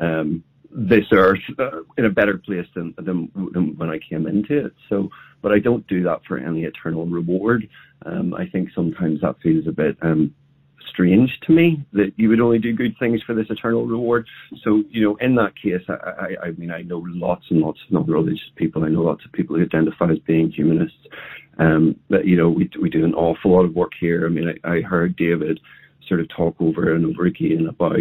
um, 0.00 0.44
this 0.74 1.04
earth 1.12 1.40
uh, 1.58 1.82
in 1.98 2.06
a 2.06 2.10
better 2.10 2.38
place 2.38 2.66
than, 2.74 2.94
than, 2.98 3.30
than 3.52 3.76
when 3.76 3.90
I 3.90 3.98
came 3.98 4.26
into 4.26 4.66
it. 4.66 4.72
So, 4.88 5.10
but 5.42 5.52
I 5.52 5.58
don't 5.58 5.86
do 5.86 6.02
that 6.04 6.20
for 6.26 6.38
any 6.38 6.64
eternal 6.64 7.06
reward. 7.06 7.68
Um, 8.06 8.34
I 8.34 8.46
think 8.46 8.70
sometimes 8.74 9.20
that 9.20 9.36
feels 9.42 9.66
a 9.66 9.72
bit 9.72 9.96
um, 10.02 10.34
strange 10.88 11.38
to 11.46 11.52
me 11.52 11.84
that 11.92 12.12
you 12.16 12.28
would 12.28 12.40
only 12.40 12.58
do 12.58 12.72
good 12.72 12.94
things 12.98 13.22
for 13.22 13.34
this 13.34 13.46
eternal 13.50 13.86
reward. 13.86 14.26
So, 14.62 14.82
you 14.90 15.02
know, 15.02 15.16
in 15.16 15.34
that 15.36 15.54
case, 15.60 15.82
I, 15.88 15.92
I, 15.92 16.46
I 16.46 16.50
mean, 16.52 16.70
I 16.70 16.82
know 16.82 17.04
lots 17.06 17.44
and 17.50 17.60
lots 17.60 17.80
of 17.86 17.92
non-religious 17.92 18.50
people. 18.56 18.84
I 18.84 18.88
know 18.88 19.02
lots 19.02 19.24
of 19.24 19.32
people 19.32 19.56
who 19.56 19.62
identify 19.62 20.10
as 20.10 20.18
being 20.20 20.50
humanists. 20.50 21.06
Um, 21.58 21.96
but 22.08 22.24
you 22.26 22.36
know, 22.36 22.48
we 22.48 22.70
we 22.80 22.88
do 22.88 23.04
an 23.04 23.14
awful 23.14 23.52
lot 23.52 23.64
of 23.64 23.74
work 23.74 23.92
here. 24.00 24.24
I 24.24 24.30
mean, 24.30 24.54
I, 24.64 24.76
I 24.76 24.80
heard 24.80 25.16
David 25.16 25.60
sort 26.08 26.20
of 26.20 26.28
talk 26.30 26.56
over 26.60 26.94
and 26.94 27.04
over 27.04 27.26
again 27.26 27.66
about 27.68 27.96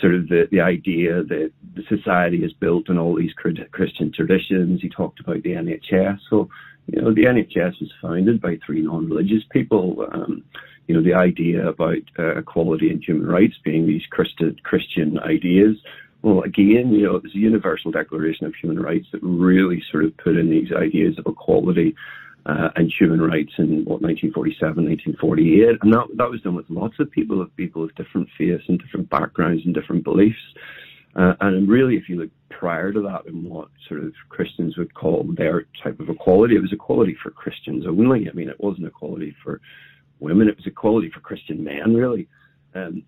sort 0.00 0.14
of 0.14 0.28
the, 0.28 0.48
the 0.50 0.60
idea 0.60 1.22
that 1.22 1.52
the 1.74 1.82
society 1.88 2.44
is 2.44 2.52
built 2.52 2.88
on 2.88 2.98
all 2.98 3.16
these 3.16 3.32
Christian 3.32 4.12
traditions. 4.12 4.80
He 4.80 4.88
talked 4.88 5.20
about 5.20 5.42
the 5.42 5.50
NHS. 5.50 6.20
So, 6.28 6.48
you 6.86 7.00
know, 7.00 7.12
the 7.12 7.24
NHS 7.24 7.80
was 7.80 7.92
founded 8.00 8.40
by 8.40 8.58
three 8.64 8.82
non-religious 8.82 9.44
people. 9.50 10.06
Um, 10.12 10.44
you 10.86 10.94
know, 10.94 11.02
the 11.02 11.14
idea 11.14 11.68
about 11.68 11.98
uh, 12.18 12.36
equality 12.36 12.90
and 12.90 13.02
human 13.02 13.26
rights 13.26 13.54
being 13.64 13.86
these 13.86 14.06
Christian 14.06 15.18
ideas. 15.20 15.76
Well, 16.22 16.42
again, 16.42 16.92
you 16.92 17.02
know, 17.04 17.18
there's 17.18 17.34
a 17.34 17.38
universal 17.38 17.90
declaration 17.90 18.46
of 18.46 18.54
human 18.54 18.80
rights 18.80 19.06
that 19.12 19.22
really 19.22 19.82
sort 19.90 20.04
of 20.04 20.16
put 20.16 20.36
in 20.36 20.50
these 20.50 20.72
ideas 20.72 21.18
of 21.18 21.26
equality 21.26 21.94
uh, 22.46 22.70
and 22.76 22.92
human 22.98 23.20
rights 23.20 23.52
in 23.58 23.84
what 23.84 24.02
1947, 24.02 24.84
1948, 24.84 25.78
and 25.82 25.92
that 25.92 26.06
that 26.16 26.30
was 26.30 26.40
done 26.42 26.54
with 26.54 26.68
lots 26.70 26.98
of 26.98 27.10
people 27.10 27.40
of 27.40 27.54
people 27.56 27.84
of 27.84 27.94
different 27.94 28.28
faiths 28.36 28.64
and 28.68 28.80
different 28.80 29.08
backgrounds 29.10 29.64
and 29.64 29.74
different 29.74 30.04
beliefs. 30.04 30.38
Uh, 31.16 31.34
and 31.40 31.68
really, 31.68 31.96
if 31.96 32.08
you 32.08 32.16
look 32.16 32.30
prior 32.50 32.92
to 32.92 33.00
that, 33.02 33.26
in 33.26 33.48
what 33.48 33.68
sort 33.88 34.02
of 34.02 34.12
Christians 34.28 34.76
would 34.76 34.94
call 34.94 35.26
their 35.36 35.66
type 35.82 35.98
of 35.98 36.08
equality, 36.08 36.56
it 36.56 36.62
was 36.62 36.72
equality 36.72 37.16
for 37.22 37.30
Christians 37.30 37.84
only. 37.86 38.28
I 38.28 38.32
mean, 38.32 38.48
it 38.48 38.60
wasn't 38.60 38.86
equality 38.86 39.34
for 39.42 39.60
women; 40.20 40.48
it 40.48 40.56
was 40.56 40.66
equality 40.66 41.10
for 41.10 41.20
Christian 41.20 41.64
men, 41.64 41.94
really. 41.94 42.28
Um, 42.74 43.02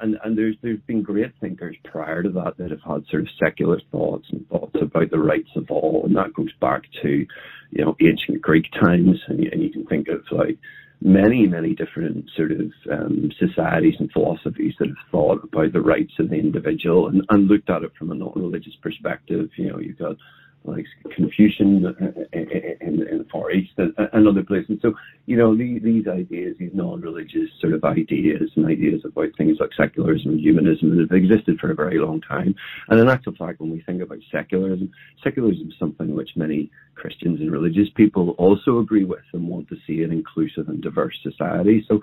and, 0.00 0.18
and 0.24 0.38
there's 0.38 0.56
there's 0.62 0.80
been 0.86 1.02
great 1.02 1.32
thinkers 1.40 1.76
prior 1.84 2.22
to 2.22 2.30
that 2.30 2.56
that 2.56 2.70
have 2.70 2.80
had 2.80 3.06
sort 3.10 3.22
of 3.22 3.28
secular 3.42 3.80
thoughts 3.90 4.26
and 4.30 4.48
thoughts 4.48 4.76
about 4.80 5.10
the 5.10 5.18
rights 5.18 5.50
of 5.54 5.70
all, 5.70 6.02
and 6.06 6.16
that 6.16 6.32
goes 6.34 6.52
back 6.60 6.82
to 7.02 7.26
you 7.70 7.84
know 7.84 7.94
ancient 8.00 8.40
Greek 8.40 8.70
times, 8.72 9.20
and, 9.28 9.40
and 9.44 9.62
you 9.62 9.70
can 9.70 9.84
think 9.86 10.08
of 10.08 10.22
like 10.30 10.58
many 11.02 11.46
many 11.46 11.74
different 11.74 12.30
sort 12.36 12.52
of 12.52 12.72
um, 12.90 13.30
societies 13.38 13.96
and 13.98 14.10
philosophies 14.12 14.74
that 14.78 14.88
have 14.88 15.10
thought 15.10 15.44
about 15.44 15.72
the 15.72 15.80
rights 15.80 16.12
of 16.18 16.30
the 16.30 16.36
individual 16.36 17.08
and, 17.08 17.22
and 17.28 17.48
looked 17.48 17.68
at 17.68 17.82
it 17.82 17.92
from 17.98 18.12
a 18.12 18.14
non-religious 18.14 18.76
perspective. 18.80 19.50
You 19.56 19.72
know, 19.72 19.78
you've 19.78 19.98
got 19.98 20.16
like 20.64 20.86
Confucian 21.14 21.84
in, 22.32 22.96
the 22.96 23.26
Far 23.30 23.50
East, 23.50 23.72
and, 23.78 23.94
and 24.12 24.28
other 24.28 24.42
places. 24.42 24.78
So, 24.82 24.94
you 25.26 25.36
know, 25.36 25.56
these, 25.56 25.82
these 25.82 26.06
ideas, 26.06 26.56
these 26.58 26.70
non-religious 26.74 27.50
sort 27.60 27.72
of 27.74 27.84
ideas 27.84 28.50
and 28.56 28.66
ideas 28.66 29.02
about 29.04 29.30
things 29.36 29.58
like 29.60 29.70
secularism 29.76 30.32
and 30.32 30.40
humanism 30.40 30.98
have 30.98 31.12
existed 31.12 31.58
for 31.58 31.70
a 31.70 31.74
very 31.74 31.98
long 31.98 32.20
time. 32.20 32.54
And 32.88 33.00
in 33.00 33.08
actual 33.08 33.34
fact, 33.34 33.60
when 33.60 33.70
we 33.70 33.80
think 33.82 34.02
about 34.02 34.18
secularism, 34.30 34.90
secularism 35.22 35.68
is 35.68 35.78
something 35.78 36.14
which 36.14 36.36
many 36.36 36.70
Christians 36.94 37.40
and 37.40 37.50
religious 37.50 37.88
people 37.90 38.30
also 38.30 38.78
agree 38.78 39.04
with 39.04 39.24
and 39.32 39.48
want 39.48 39.68
to 39.68 39.76
see 39.86 40.02
an 40.02 40.12
inclusive 40.12 40.68
and 40.68 40.82
diverse 40.82 41.18
society. 41.22 41.84
So, 41.88 42.02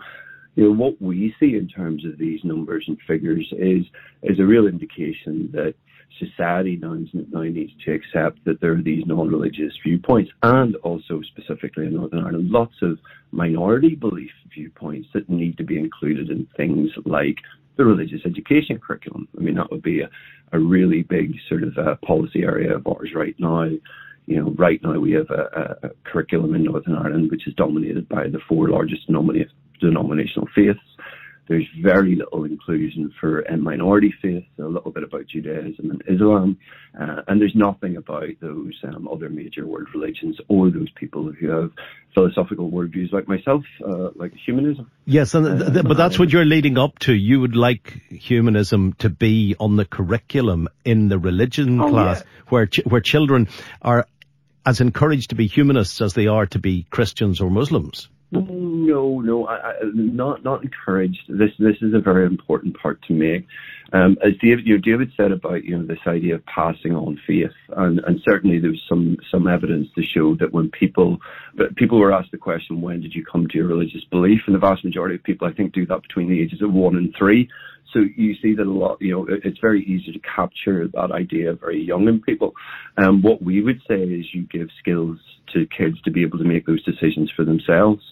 you 0.56 0.66
know, 0.66 0.72
what 0.72 1.01
we 1.01 1.34
see 1.39 1.56
in 1.56 1.68
terms 1.68 2.04
of 2.06 2.18
these 2.18 2.44
numbers 2.44 2.86
and 2.88 3.00
figures 3.08 3.48
is 3.54 3.86
is 4.24 4.39
a 4.39 4.46
real 4.46 4.68
indication 4.68 5.50
that 5.54 5.75
society 6.18 6.78
now, 6.82 6.94
needs 6.94 7.72
to 7.86 7.94
accept 7.94 8.44
that 8.46 8.60
there 8.62 8.74
are 8.74 8.82
these 8.82 9.06
non-religious 9.06 9.74
viewpoints 9.84 10.32
and 10.44 10.75
also 10.78 11.22
specifically 11.22 11.86
in 11.86 11.96
Northern 11.96 12.25
Ireland, 12.25 12.50
lots 12.50 12.75
of 12.82 12.98
minority 13.32 13.96
belief 13.96 14.32
viewpoints 14.54 15.08
that 15.13 15.30
need 15.30 15.58
to 15.58 15.63
be 15.63 15.78
included 15.78 16.30
in 16.30 16.48
things 16.58 16.89
like 17.06 17.38
the 17.78 17.86
religious 17.86 18.22
education 18.25 18.80
curriculum. 18.80 19.28
I 19.38 19.42
mean, 19.42 19.56
that 19.56 19.72
would 19.72 19.84
be 19.84 20.01
a, 20.01 20.10
a 20.51 20.60
really 20.60 21.04
big 21.04 21.36
sort 21.48 21.63
of 21.63 21.78
uh, 21.78 21.96
policy 22.06 22.44
area 22.44 22.75
of 22.75 22.88
ours 22.88 23.12
right 23.16 23.36
now. 23.39 23.70
You 24.25 24.42
know, 24.44 24.54
right 24.58 24.82
now 24.84 25.00
we 25.00 25.13
have 25.13 25.30
a, 25.30 25.78
a 25.84 25.89
curriculum 26.04 26.56
in 26.56 26.63
Northern 26.63 26.96
Ireland 26.96 27.32
which 27.32 27.48
is 27.48 27.54
dominated 27.56 28.10
by 28.10 28.28
the 28.28 28.39
four 28.48 28.70
largest 28.70 29.08
denominational 29.08 30.48
faiths 30.54 30.80
there's 31.50 31.68
very 31.82 32.15
little 32.15 32.46
inclusion 32.46 33.12
for 33.20 33.41
a 33.41 33.58
minority 33.58 34.13
faiths, 34.22 34.48
a 34.60 34.63
little 34.63 34.91
bit 34.91 35.03
about 35.03 35.25
Judaism 35.25 35.89
and 35.89 36.03
Islam, 36.08 36.60
uh, 36.98 37.24
and 37.27 37.41
there's 37.41 37.56
nothing 37.56 37.98
about 37.98 38.29
those 38.39 38.79
um, 38.84 39.08
other 39.12 39.29
major 39.29 39.65
world 39.65 39.88
religions 39.94 40.38
or 40.48 40.70
those 40.70 40.91
people 40.91 41.32
who 41.32 41.50
have 41.50 41.72
philosophical 42.13 42.70
worldviews 42.70 43.12
like 43.12 43.27
myself, 43.27 43.63
uh, 43.84 44.10
like 44.15 44.32
humanism. 44.46 44.91
Yes, 45.06 45.34
and 45.34 45.60
th- 45.60 45.74
th- 45.74 45.86
but 45.86 45.98
that's 45.98 46.20
what 46.20 46.32
you're 46.32 46.46
leading 46.46 46.77
up 46.77 47.00
to. 47.00 47.13
You 47.13 47.41
would 47.41 47.56
like 47.56 48.00
humanism 48.10 48.94
to 49.00 49.10
be 49.10 49.56
on 49.60 49.75
the 49.75 49.86
curriculum 49.86 50.70
in 50.86 51.10
the 51.10 51.18
religion 51.18 51.82
oh, 51.82 51.89
class, 51.89 52.20
yeah. 52.20 52.25
where 52.50 52.68
ch- 52.68 52.86
where 52.86 53.01
children 53.01 53.50
are 53.82 54.06
as 54.68 54.82
encouraged 54.82 55.32
to 55.32 55.36
be 55.36 55.48
humanists 55.48 56.00
as 56.00 56.13
they 56.13 56.27
are 56.27 56.46
to 56.46 56.60
be 56.60 56.86
Christians 56.91 57.41
or 57.41 57.50
Muslims. 57.50 58.08
No, 58.32 59.22
no, 59.22 59.48
I, 59.48 59.56
I, 59.56 59.74
not 59.94 60.44
not 60.44 60.64
encouraged. 60.64 61.22
This 61.28 61.50
this 61.58 61.78
is 61.82 61.96
a 61.96 62.00
very 62.00 62.28
important 62.28 62.78
part 62.78 63.02
to 63.08 63.14
make. 63.14 63.48
Um, 63.92 64.18
as 64.24 64.34
David, 64.40 64.68
you 64.68 64.76
know, 64.76 64.82
David 64.82 65.12
said 65.18 65.32
about 65.32 65.64
you 65.64 65.76
know 65.76 65.84
this 65.84 66.06
idea 66.06 66.36
of 66.36 66.46
passing 66.46 66.94
on 66.94 67.20
faith, 67.26 67.50
and, 67.76 68.00
and 68.00 68.22
certainly 68.24 68.60
there's 68.60 68.84
some 68.88 69.18
some 69.32 69.48
evidence 69.48 69.88
to 69.96 70.04
show 70.04 70.36
that 70.36 70.54
when 70.54 70.70
people 70.70 71.18
that 71.56 71.76
people 71.76 72.00
were 72.00 72.14
asked 72.14 72.32
the 72.32 72.38
question, 72.38 72.82
when 72.82 73.02
did 73.02 73.16
you 73.16 73.26
come 73.26 73.48
to 73.48 73.58
your 73.58 73.68
religious 73.68 74.04
belief, 74.12 74.42
and 74.46 74.54
the 74.54 74.60
vast 74.60 74.86
majority 74.86 75.16
of 75.16 75.24
people 75.24 75.48
I 75.48 75.54
think 75.54 75.74
do 75.74 75.88
that 75.88 76.04
between 76.04 76.30
the 76.30 76.40
ages 76.40 76.62
of 76.62 76.72
one 76.72 76.96
and 76.96 77.14
three. 77.18 77.50
So 77.93 78.05
you 78.15 78.36
see 78.41 78.53
that 78.55 78.67
a 78.67 78.72
lot, 78.72 79.01
you 79.01 79.12
know, 79.12 79.27
it's 79.43 79.60
very 79.60 79.84
easy 79.84 80.12
to 80.12 80.19
capture 80.19 80.88
that 80.88 81.12
idea 81.12 81.53
very 81.53 81.81
young 81.81 82.08
in 82.08 82.22
people. 82.22 82.53
And 82.98 83.08
um, 83.08 83.22
what 83.22 83.41
we 83.41 83.62
would 83.62 83.81
say 83.88 84.01
is 84.01 84.34
you 84.34 84.43
give 84.43 84.69
skills 84.79 85.17
to 85.53 85.65
kids 85.75 86.00
to 86.03 86.12
be 86.12 86.22
able 86.22 86.38
to 86.38 86.43
make 86.43 86.65
those 86.65 86.84
decisions 86.84 87.31
for 87.36 87.43
themselves. 87.43 88.03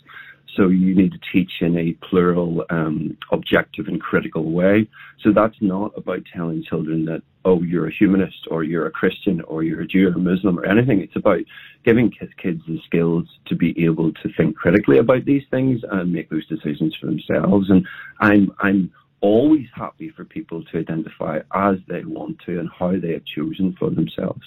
So 0.55 0.69
you 0.69 0.95
need 0.95 1.11
to 1.11 1.19
teach 1.31 1.51
in 1.61 1.77
a 1.77 1.93
plural, 2.09 2.65
um, 2.71 3.15
objective 3.31 3.87
and 3.87 4.01
critical 4.01 4.51
way. 4.51 4.87
So 5.21 5.31
that's 5.31 5.57
not 5.61 5.91
about 5.95 6.23
telling 6.33 6.63
children 6.63 7.05
that, 7.05 7.21
oh, 7.45 7.61
you're 7.61 7.87
a 7.87 7.93
humanist 7.93 8.47
or 8.49 8.63
you're 8.63 8.87
a 8.87 8.91
Christian 8.91 9.41
or 9.41 9.61
you're 9.61 9.81
a 9.81 9.87
Jew 9.87 10.07
or 10.07 10.13
a 10.13 10.17
Muslim 10.17 10.57
or 10.57 10.65
anything. 10.65 10.99
It's 11.01 11.15
about 11.15 11.41
giving 11.85 12.09
kids 12.09 12.61
the 12.67 12.79
skills 12.85 13.25
to 13.45 13.55
be 13.55 13.85
able 13.85 14.11
to 14.13 14.29
think 14.35 14.55
critically 14.55 14.97
about 14.97 15.25
these 15.25 15.43
things 15.51 15.81
and 15.91 16.11
make 16.11 16.31
those 16.31 16.47
decisions 16.47 16.95
for 16.95 17.05
themselves. 17.05 17.69
And 17.69 17.85
I'm, 18.19 18.51
I'm 18.59 18.91
always 19.21 19.67
happy 19.73 20.09
for 20.09 20.25
people 20.25 20.63
to 20.65 20.77
identify 20.77 21.39
as 21.53 21.77
they 21.87 22.03
want 22.03 22.37
to 22.45 22.59
and 22.59 22.69
how 22.77 22.91
they 22.91 23.13
have 23.13 23.25
chosen 23.25 23.75
for 23.79 23.89
themselves. 23.89 24.41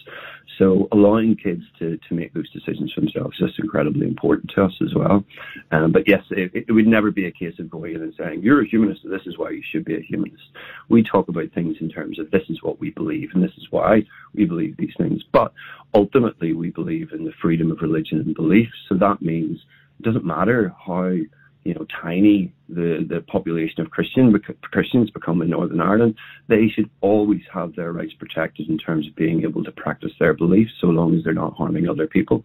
So 0.59 0.89
allowing 0.93 1.37
kids 1.37 1.62
to, 1.79 1.99
to 2.09 2.15
make 2.15 2.35
those 2.35 2.50
decisions 2.50 2.93
for 2.93 3.00
themselves 3.00 3.37
is 3.41 3.49
just 3.49 3.59
incredibly 3.59 4.07
important 4.07 4.53
to 4.55 4.65
us 4.65 4.75
as 4.83 4.95
well. 4.95 5.25
Um, 5.71 5.91
but 5.91 6.07
yes, 6.07 6.23
it, 6.31 6.67
it, 6.69 6.73
would 6.73 6.87
never 6.87 7.11
be 7.11 7.27
a 7.27 7.33
case 7.33 7.59
of 7.59 7.71
going 7.71 7.95
in 7.95 8.03
and 8.03 8.15
saying, 8.17 8.43
you're 8.43 8.63
a 8.63 8.69
humanist, 8.69 9.00
this 9.04 9.26
is 9.26 9.39
why 9.39 9.50
you 9.50 9.63
should 9.71 9.85
be 9.85 9.97
a 9.97 10.02
humanist. 10.02 10.43
We 10.89 11.02
talk 11.02 11.28
about 11.28 11.50
things 11.52 11.76
in 11.80 11.89
terms 11.89 12.19
of 12.19 12.30
this 12.30 12.43
is 12.49 12.63
what 12.63 12.78
we 12.78 12.91
believe 12.91 13.30
and 13.35 13.43
this 13.43 13.56
is 13.56 13.69
why 13.71 14.04
we 14.35 14.45
believe 14.45 14.76
these 14.76 14.95
things. 14.99 15.23
But 15.33 15.52
ultimately 15.95 16.52
we 16.52 16.71
believe 16.71 17.13
in 17.13 17.25
the 17.25 17.33
freedom 17.41 17.71
of 17.73 17.80
religion 17.80 18.21
and 18.21 18.35
belief. 18.35 18.69
So 18.89 18.97
that 18.97 19.23
means 19.23 19.61
it 19.99 20.04
doesn't 20.04 20.25
matter 20.25 20.75
how 20.87 21.15
you 21.64 21.75
know, 21.75 21.86
tiny 22.02 22.52
the, 22.68 23.06
the 23.08 23.20
population 23.23 23.80
of 23.82 23.90
Christian, 23.90 24.32
Christians 24.62 25.10
become 25.10 25.42
in 25.42 25.50
Northern 25.50 25.80
Ireland, 25.80 26.14
they 26.49 26.68
should 26.68 26.88
always 27.00 27.42
have 27.52 27.75
their 27.76 27.92
rights 27.92 28.14
protected 28.14 28.68
in 28.68 28.78
terms 28.78 29.06
of 29.06 29.14
being 29.16 29.42
able 29.42 29.62
to 29.64 29.73
practice 29.73 30.12
their 30.18 30.34
beliefs, 30.34 30.73
so 30.80 30.86
long 30.86 31.14
as 31.14 31.25
they're 31.25 31.34
not 31.34 31.56
harming 31.56 31.88
other 31.88 32.06
people. 32.06 32.44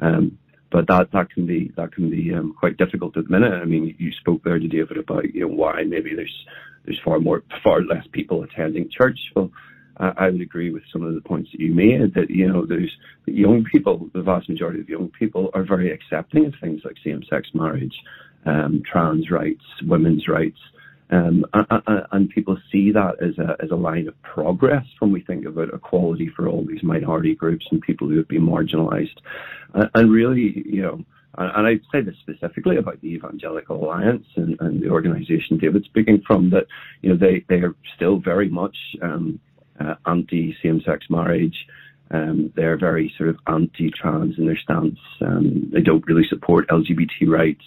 Um, 0.00 0.38
but 0.72 0.88
that 0.88 1.12
that 1.12 1.30
can 1.30 1.46
be 1.46 1.72
that 1.76 1.94
can 1.94 2.10
be 2.10 2.34
um, 2.34 2.54
quite 2.58 2.76
difficult 2.76 3.16
at 3.16 3.24
the 3.24 3.30
minute. 3.30 3.52
I 3.52 3.64
mean, 3.64 3.94
you 3.98 4.10
spoke 4.12 4.42
there 4.42 4.58
to 4.58 4.68
David 4.68 4.98
about 4.98 5.32
you 5.32 5.42
know 5.42 5.54
why 5.54 5.84
maybe 5.84 6.14
there's 6.14 6.46
there's 6.84 7.00
far 7.04 7.20
more 7.20 7.44
far 7.62 7.82
less 7.82 8.04
people 8.10 8.42
attending 8.42 8.90
church. 8.90 9.18
Well, 9.36 9.52
I 9.98 10.28
would 10.28 10.42
agree 10.42 10.70
with 10.70 10.82
some 10.92 11.02
of 11.02 11.14
the 11.14 11.22
points 11.22 11.50
that 11.52 11.60
you 11.60 11.72
made 11.72 12.12
that, 12.14 12.28
you 12.28 12.46
know, 12.46 12.66
there's 12.66 12.94
young 13.24 13.64
people, 13.64 14.10
the 14.12 14.20
vast 14.20 14.46
majority 14.46 14.80
of 14.80 14.90
young 14.90 15.08
people 15.08 15.50
are 15.54 15.64
very 15.64 15.90
accepting 15.90 16.44
of 16.44 16.54
things 16.60 16.82
like 16.84 16.96
same-sex 17.02 17.48
marriage, 17.54 17.96
um, 18.44 18.82
trans 18.84 19.30
rights, 19.30 19.64
women's 19.82 20.28
rights, 20.28 20.58
um, 21.10 21.44
and, 22.10 22.28
people 22.30 22.58
see 22.72 22.90
that 22.90 23.22
as 23.22 23.38
a, 23.38 23.56
as 23.62 23.70
a 23.70 23.76
line 23.76 24.08
of 24.08 24.22
progress 24.22 24.84
when 24.98 25.12
we 25.12 25.20
think 25.20 25.46
about 25.46 25.72
equality 25.72 26.28
for 26.28 26.48
all 26.48 26.64
these 26.64 26.82
minority 26.82 27.34
groups 27.34 27.64
and 27.70 27.80
people 27.80 28.08
who 28.08 28.16
have 28.16 28.26
been 28.26 28.44
marginalised. 28.44 29.16
and 29.72 30.10
really, 30.10 30.64
you 30.66 30.82
know, 30.82 31.04
and 31.38 31.66
I 31.66 31.80
say 31.92 32.00
this 32.00 32.16
specifically 32.20 32.76
about 32.76 33.00
the 33.02 33.08
Evangelical 33.08 33.84
Alliance 33.84 34.26
and, 34.36 34.56
and 34.60 34.82
the 34.82 34.88
organisation 34.88 35.58
David's 35.58 35.84
speaking 35.86 36.22
from, 36.26 36.50
that 36.50 36.66
you 37.02 37.10
know 37.10 37.16
they 37.16 37.44
they 37.48 37.60
are 37.60 37.74
still 37.94 38.18
very 38.18 38.48
much 38.48 38.76
um, 39.02 39.38
uh, 39.78 39.96
anti 40.06 40.56
same-sex 40.62 41.06
marriage. 41.10 41.66
Um, 42.10 42.52
they're 42.54 42.78
very 42.78 43.12
sort 43.18 43.28
of 43.28 43.38
anti-trans 43.48 44.38
in 44.38 44.46
their 44.46 44.56
stance. 44.56 44.98
Um, 45.20 45.68
they 45.72 45.80
don't 45.80 46.06
really 46.06 46.26
support 46.28 46.68
LGBT 46.68 47.28
rights. 47.28 47.64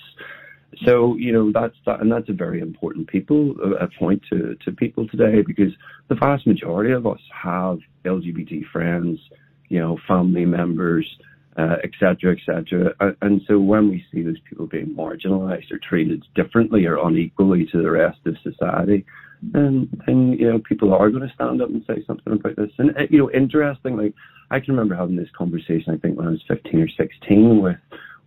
So 0.86 1.16
you 1.16 1.32
know 1.32 1.52
that's 1.52 1.76
that, 1.86 2.02
and 2.02 2.12
that's 2.12 2.30
a 2.30 2.34
very 2.34 2.62
important 2.62 3.08
people 3.08 3.56
a 3.80 3.88
point 4.00 4.22
to 4.32 4.56
to 4.64 4.72
people 4.72 5.08
today 5.08 5.42
because 5.46 5.74
the 6.10 6.16
vast 6.16 6.46
majority 6.46 6.92
of 6.92 7.08
us 7.08 7.20
have 7.32 7.80
LGBT 8.06 8.64
friends, 8.72 9.20
you 9.70 9.80
know, 9.80 9.98
family 10.08 10.46
members, 10.46 11.06
etc., 11.58 12.32
uh, 12.32 12.54
etc. 12.54 12.96
Et 13.02 13.16
and 13.22 13.42
so 13.48 13.60
when 13.60 13.90
we 13.90 14.06
see 14.12 14.22
those 14.22 14.40
people 14.48 14.68
being 14.68 14.96
marginalised 14.96 15.72
or 15.72 15.80
treated 15.80 16.24
differently 16.36 16.86
or 16.86 16.98
unequally 16.98 17.66
to 17.72 17.82
the 17.82 17.90
rest 17.90 18.20
of 18.26 18.36
society, 18.44 19.06
then 19.42 19.90
then 20.06 20.34
you 20.34 20.52
know 20.52 20.60
people 20.60 20.94
are 20.94 21.10
going 21.10 21.28
to 21.28 21.34
stand 21.34 21.62
up 21.62 21.70
and 21.70 21.84
say 21.88 22.04
something 22.06 22.34
about 22.34 22.56
this. 22.56 22.72
And 22.78 22.92
uh, 22.92 23.02
you 23.10 23.20
know, 23.20 23.32
interestingly, 23.32 24.14
I 24.52 24.60
can 24.60 24.74
remember 24.74 24.96
having 24.96 25.16
this 25.16 25.30
conversation. 25.36 25.94
I 25.94 25.98
think 25.98 26.18
when 26.18 26.28
I 26.28 26.32
was 26.32 26.44
15 26.48 26.80
or 26.80 26.90
16 26.90 27.62
with 27.62 27.78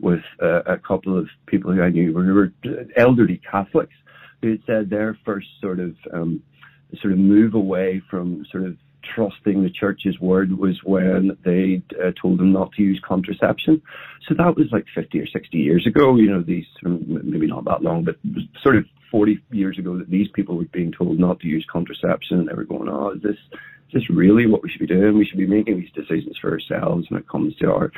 with 0.03 0.21
uh, 0.43 0.63
a 0.67 0.77
couple 0.77 1.17
of 1.17 1.29
people 1.47 1.73
who 1.73 1.81
I 1.81 1.89
knew 1.89 2.13
who 2.13 2.35
were 2.35 2.53
elderly 2.97 3.41
Catholics 3.51 3.95
who 4.43 4.51
had 4.51 4.63
said 4.67 4.91
their 4.91 5.17
first 5.25 5.47
sort 5.61 5.81
of 5.81 5.95
um, 6.13 6.43
sort 7.01 7.13
of 7.13 7.19
move 7.19 7.55
away 7.55 8.03
from 8.11 8.45
sort 8.51 8.65
of 8.65 8.77
trusting 9.15 9.63
the 9.63 9.71
church's 9.71 10.19
word 10.21 10.57
was 10.57 10.79
when 10.85 11.37
they 11.45 11.83
uh, 12.03 12.11
told 12.21 12.39
them 12.39 12.53
not 12.53 12.73
to 12.73 12.83
use 12.83 13.01
contraception. 13.07 13.83
So 14.29 14.35
that 14.35 14.57
was 14.57 14.67
like 14.71 14.87
50 14.95 15.19
or 15.21 15.27
60 15.27 15.57
years 15.57 15.87
ago. 15.87 16.17
You 16.17 16.31
know, 16.31 16.43
these 16.43 16.67
maybe 16.83 17.47
not 17.47 17.65
that 17.65 17.83
long, 17.83 18.05
but 18.05 18.17
sort 18.63 18.77
of 18.77 18.85
40 19.11 19.39
years 19.51 19.79
ago 19.79 19.99
that 19.99 20.11
these 20.11 20.29
people 20.35 20.57
were 20.57 20.65
being 20.65 20.93
told 20.93 21.19
not 21.19 21.41
to 21.41 21.49
use 21.49 21.67
contraception, 21.71 22.41
and 22.41 22.49
they 22.49 22.55
were 22.55 22.65
going, 22.65 22.89
"Oh, 22.89 23.11
is 23.11 23.23
this 23.23 23.37
is 23.53 23.93
this 23.93 24.11
really 24.11 24.47
what 24.47 24.63
we 24.63 24.71
should 24.71 24.81
be 24.81 24.87
doing? 24.87 25.17
We 25.17 25.27
should 25.27 25.39
be 25.39 25.47
making 25.47 25.79
these 25.79 25.93
decisions 25.93 26.37
for 26.39 26.51
ourselves 26.51 27.11
when 27.11 27.21
it 27.21 27.29
comes 27.29 27.55
to 27.57 27.73
our 27.73 27.93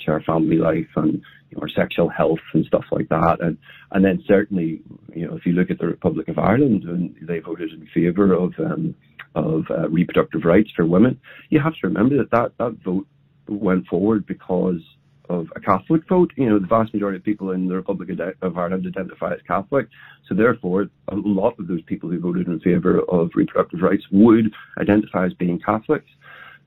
to 0.00 0.12
our 0.12 0.22
family 0.22 0.56
life 0.56 0.88
and 0.96 1.22
you 1.50 1.56
know, 1.56 1.62
our 1.62 1.68
sexual 1.68 2.08
health 2.08 2.40
and 2.54 2.64
stuff 2.66 2.84
like 2.90 3.08
that. 3.08 3.38
And 3.40 3.58
and 3.92 4.04
then 4.04 4.22
certainly, 4.26 4.82
you 5.14 5.26
know, 5.26 5.36
if 5.36 5.46
you 5.46 5.52
look 5.52 5.70
at 5.70 5.78
the 5.78 5.86
Republic 5.86 6.28
of 6.28 6.38
Ireland 6.38 6.84
and 6.84 7.14
they 7.22 7.38
voted 7.38 7.72
in 7.72 7.88
favour 7.94 8.32
of 8.32 8.54
um, 8.58 8.94
of 9.34 9.64
uh, 9.70 9.88
reproductive 9.88 10.44
rights 10.44 10.70
for 10.74 10.86
women, 10.86 11.20
you 11.50 11.60
have 11.60 11.74
to 11.74 11.86
remember 11.86 12.16
that 12.18 12.30
that, 12.30 12.52
that 12.58 12.78
vote 12.84 13.06
went 13.48 13.86
forward 13.86 14.26
because 14.26 14.80
of 15.28 15.46
a 15.56 15.60
Catholic 15.60 16.02
vote. 16.08 16.32
You 16.36 16.48
know, 16.48 16.58
the 16.58 16.66
vast 16.66 16.92
majority 16.94 17.18
of 17.18 17.24
people 17.24 17.50
in 17.50 17.68
the 17.68 17.74
Republic 17.74 18.08
of 18.42 18.58
Ireland 18.58 18.86
identify 18.86 19.32
as 19.32 19.40
Catholic. 19.46 19.88
So 20.28 20.34
therefore, 20.34 20.86
a 21.08 21.16
lot 21.16 21.58
of 21.58 21.68
those 21.68 21.82
people 21.82 22.10
who 22.10 22.20
voted 22.20 22.46
in 22.46 22.60
favour 22.60 23.00
of 23.08 23.30
reproductive 23.34 23.80
rights 23.82 24.04
would 24.10 24.52
identify 24.78 25.26
as 25.26 25.34
being 25.34 25.60
Catholics. 25.60 26.06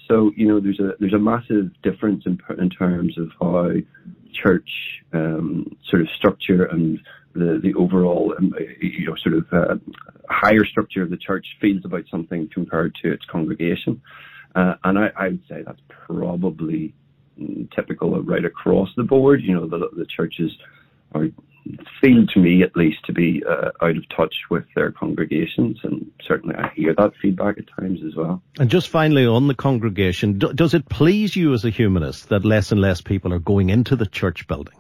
So 0.10 0.32
you 0.36 0.48
know, 0.48 0.60
there's 0.60 0.80
a 0.80 0.94
there's 1.00 1.14
a 1.14 1.20
massive 1.20 1.70
difference 1.84 2.24
in 2.26 2.40
in 2.58 2.70
terms 2.70 3.18
of 3.18 3.30
how 3.40 3.72
church 4.34 4.70
um, 5.14 5.76
sort 5.90 6.02
of 6.02 6.08
structure 6.18 6.66
and 6.66 7.00
the 7.34 7.60
the 7.62 7.74
overall 7.76 8.34
um, 8.38 8.54
you 8.82 9.08
know 9.08 9.16
sort 9.16 9.36
of 9.36 9.46
uh, 9.52 9.76
higher 10.30 10.66
structure 10.66 11.04
of 11.04 11.12
the 11.12 11.18
church 11.18 11.46
feels 11.62 11.86
about 11.86 12.04
something 12.10 12.50
compared 12.54 12.96
to 13.04 13.12
its 13.12 13.24
congregation. 13.26 14.02
Uh, 14.56 14.74
and 14.84 14.98
I, 14.98 15.12
I 15.16 15.28
would 15.30 15.44
say 15.48 15.62
that's 15.64 15.82
probably 15.90 16.96
typical 17.76 18.20
right 18.24 18.44
across 18.44 18.90
the 18.98 19.04
board. 19.04 19.42
You 19.44 19.54
know, 19.54 19.68
the, 19.68 19.90
the 19.96 20.06
churches 20.06 20.52
are 21.14 21.28
feel 22.02 22.26
to 22.28 22.40
me 22.40 22.64
at 22.64 22.76
least 22.76 23.06
to 23.06 23.14
be 23.14 23.44
uh, 23.48 23.72
out 23.82 23.98
of 23.98 24.08
touch 24.10 24.36
with 24.50 24.66
their 24.76 24.92
congregations 24.92 25.80
and 25.84 26.10
certainly 26.26 26.56
I 26.56 26.70
hear 26.76 26.94
that 26.96 27.14
feedback 27.22 27.58
at 27.58 27.66
times 27.80 28.00
as 28.06 28.16
well. 28.16 28.42
And 28.60 28.70
just 28.70 28.90
finally 28.90 29.26
on 29.26 29.48
the 29.48 29.56
congregation, 29.56 30.40
do, 30.40 30.54
does 30.54 30.74
it 30.74 30.88
please 30.90 31.36
you 31.36 31.54
as 31.54 31.66
a 31.66 31.70
humanist 31.70 32.30
that 32.30 32.46
less 32.46 32.72
and 32.72 32.82
less 32.82 33.02
people 33.02 33.34
are 33.34 33.40
going 33.40 33.70
into 33.70 33.96
the 33.96 34.06
church 34.06 34.48
building? 34.48 34.76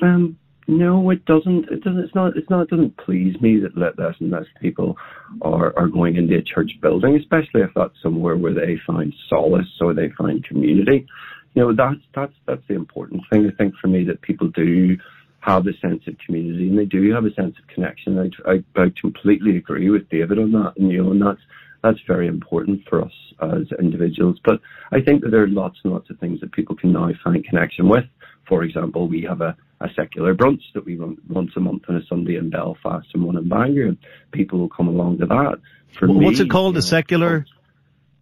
Um, 0.00 0.36
no, 0.68 1.10
it 1.10 1.24
doesn't. 1.24 1.68
It 1.70 1.82
doesn't. 1.82 2.00
It's 2.00 2.14
not. 2.14 2.36
It's 2.36 2.48
not. 2.48 2.62
It 2.62 2.70
doesn't 2.70 2.96
please 2.96 3.40
me 3.40 3.58
that 3.60 3.76
less 3.76 4.14
and 4.20 4.30
less 4.30 4.46
people 4.60 4.96
are 5.42 5.76
are 5.76 5.88
going 5.88 6.16
into 6.16 6.36
a 6.36 6.42
church 6.42 6.72
building, 6.80 7.16
especially 7.16 7.62
if 7.62 7.70
that's 7.74 8.00
somewhere 8.02 8.36
where 8.36 8.54
they 8.54 8.78
find 8.86 9.12
solace 9.28 9.78
or 9.80 9.92
they 9.92 10.10
find 10.10 10.44
community. 10.44 11.06
You 11.54 11.62
know, 11.62 11.74
that's 11.74 12.00
that's 12.14 12.32
that's 12.46 12.66
the 12.68 12.74
important 12.74 13.22
thing. 13.30 13.46
I 13.46 13.50
think 13.56 13.74
for 13.80 13.88
me 13.88 14.04
that 14.04 14.22
people 14.22 14.48
do 14.48 14.96
have 15.42 15.66
a 15.66 15.76
sense 15.78 16.02
of 16.06 16.16
community 16.24 16.68
and 16.68 16.78
they 16.78 16.84
do 16.84 17.12
have 17.12 17.24
a 17.24 17.34
sense 17.34 17.56
of 17.58 17.66
connection. 17.66 18.18
I, 18.18 18.50
I, 18.50 18.80
I 18.80 18.92
completely 19.00 19.56
agree 19.56 19.90
with 19.90 20.08
David 20.08 20.38
on 20.38 20.52
that, 20.52 20.74
and 20.76 20.90
you 20.90 21.02
know, 21.02 21.10
and 21.10 21.20
that's 21.20 21.40
that's 21.82 21.98
very 22.06 22.28
important 22.28 22.82
for 22.88 23.02
us 23.02 23.12
as 23.40 23.66
individuals. 23.80 24.38
But 24.44 24.60
I 24.92 25.00
think 25.00 25.22
that 25.22 25.30
there 25.30 25.42
are 25.42 25.48
lots 25.48 25.78
and 25.82 25.92
lots 25.92 26.08
of 26.10 26.18
things 26.20 26.40
that 26.40 26.52
people 26.52 26.76
can 26.76 26.92
now 26.92 27.10
find 27.24 27.44
connection 27.44 27.88
with. 27.88 28.04
For 28.46 28.62
example, 28.62 29.08
we 29.08 29.22
have 29.22 29.40
a, 29.40 29.56
a 29.80 29.88
secular 29.96 30.32
brunch 30.32 30.62
that 30.74 30.84
we 30.84 30.96
run 30.96 31.18
once 31.28 31.50
a 31.56 31.60
month 31.60 31.82
on 31.88 31.96
a 31.96 32.06
Sunday 32.06 32.36
in 32.36 32.50
Belfast 32.50 33.08
and 33.12 33.24
one 33.24 33.36
in 33.36 33.48
Bangor, 33.48 33.86
and 33.86 33.98
people 34.30 34.60
will 34.60 34.68
come 34.68 34.86
along 34.86 35.18
to 35.18 35.26
that. 35.26 35.58
For 35.98 36.06
What's 36.06 36.38
me, 36.38 36.44
it 36.44 36.50
called? 36.50 36.76
A 36.76 36.82
secular? 36.82 37.46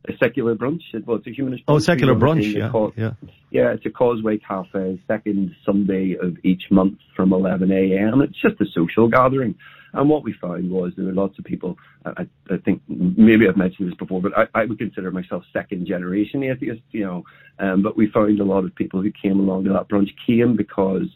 A 0.09 0.13
secular 0.19 0.55
brunch. 0.55 0.81
Well, 1.05 1.19
it's 1.19 1.27
a 1.27 1.31
humanist. 1.31 1.65
Oh, 1.69 1.79
secular 1.79 2.15
brunch. 2.15 2.55
Yeah, 2.55 2.91
yeah. 2.97 3.13
Yeah, 3.51 3.73
it's 3.73 3.85
a 3.85 3.91
Causeway 3.91 4.39
Cafe, 4.39 5.01
second 5.07 5.55
Sunday 5.67 6.17
of 6.21 6.37
each 6.43 6.63
month 6.71 6.99
from 7.15 7.33
11 7.33 7.71
a.m. 7.71 8.23
It's 8.23 8.41
just 8.41 8.61
a 8.61 8.65
social 8.73 9.09
gathering. 9.09 9.57
And 9.93 10.09
what 10.09 10.23
we 10.23 10.33
found 10.41 10.71
was 10.71 10.93
there 10.97 11.07
were 11.07 11.13
lots 11.13 11.39
of 11.39 11.45
people, 11.45 11.77
I, 12.07 12.27
I 12.49 12.57
think 12.65 12.81
maybe 12.89 13.49
I've 13.49 13.57
mentioned 13.57 13.91
this 13.91 13.99
before, 13.99 14.23
but 14.23 14.37
I, 14.39 14.47
I 14.55 14.65
would 14.65 14.79
consider 14.79 15.11
myself 15.11 15.43
second 15.53 15.87
generation 15.87 16.45
atheist, 16.45 16.83
you 16.93 17.05
know, 17.05 17.25
um, 17.59 17.83
but 17.83 17.97
we 17.97 18.09
found 18.09 18.39
a 18.41 18.45
lot 18.45 18.65
of 18.65 18.75
people 18.75 19.03
who 19.03 19.11
came 19.11 19.41
along 19.41 19.65
to 19.65 19.71
that 19.71 19.89
brunch 19.89 20.11
came 20.27 20.57
because 20.57 21.09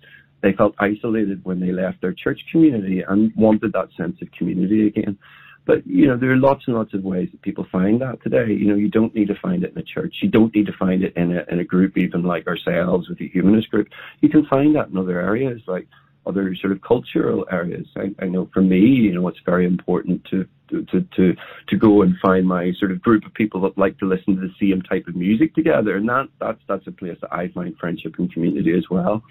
they 0.42 0.52
felt 0.52 0.74
isolated 0.78 1.44
when 1.44 1.60
they 1.60 1.72
left 1.72 2.00
their 2.00 2.12
church 2.12 2.40
community 2.50 3.02
and 3.06 3.32
wanted 3.36 3.72
that 3.72 3.88
sense 3.96 4.20
of 4.20 4.30
community 4.32 4.88
again. 4.88 5.16
But, 5.66 5.86
you 5.86 6.06
know, 6.06 6.16
there 6.16 6.30
are 6.30 6.36
lots 6.36 6.64
and 6.66 6.76
lots 6.76 6.92
of 6.92 7.04
ways 7.04 7.30
that 7.30 7.42
people 7.42 7.66
find 7.72 8.00
that 8.02 8.22
today. 8.22 8.52
You 8.52 8.66
know, 8.66 8.74
you 8.74 8.88
don't 8.88 9.14
need 9.14 9.28
to 9.28 9.34
find 9.34 9.64
it 9.64 9.72
in 9.72 9.78
a 9.78 9.82
church. 9.82 10.16
You 10.20 10.28
don't 10.28 10.54
need 10.54 10.66
to 10.66 10.72
find 10.74 11.02
it 11.02 11.16
in 11.16 11.36
a, 11.36 11.44
in 11.50 11.58
a 11.58 11.64
group 11.64 11.96
even 11.96 12.22
like 12.22 12.46
ourselves 12.46 13.08
with 13.08 13.18
the 13.18 13.28
humanist 13.28 13.70
group. 13.70 13.88
You 14.20 14.28
can 14.28 14.44
find 14.46 14.74
that 14.76 14.88
in 14.88 14.98
other 14.98 15.20
areas 15.20 15.62
like 15.66 15.86
other 16.26 16.54
sort 16.54 16.72
of 16.72 16.80
cultural 16.82 17.46
areas. 17.50 17.86
I, 17.96 18.14
I 18.18 18.26
know 18.26 18.48
for 18.52 18.62
me, 18.62 18.78
you 18.78 19.12
know, 19.12 19.26
it's 19.28 19.40
very 19.44 19.66
important 19.66 20.24
to, 20.26 20.46
to, 20.70 21.06
to, 21.16 21.36
to 21.68 21.76
go 21.76 22.02
and 22.02 22.16
find 22.18 22.46
my 22.46 22.72
sort 22.78 22.90
of 22.92 23.02
group 23.02 23.24
of 23.26 23.34
people 23.34 23.60
that 23.62 23.76
like 23.78 23.98
to 23.98 24.06
listen 24.06 24.36
to 24.36 24.40
the 24.40 24.54
same 24.60 24.82
type 24.82 25.06
of 25.06 25.16
music 25.16 25.54
together. 25.54 25.96
And 25.96 26.08
that, 26.08 26.28
that's, 26.40 26.60
that's 26.66 26.86
a 26.86 26.92
place 26.92 27.18
that 27.20 27.32
I 27.32 27.48
find 27.48 27.76
friendship 27.78 28.14
and 28.18 28.32
community 28.32 28.76
as 28.76 28.88
well. 28.90 29.22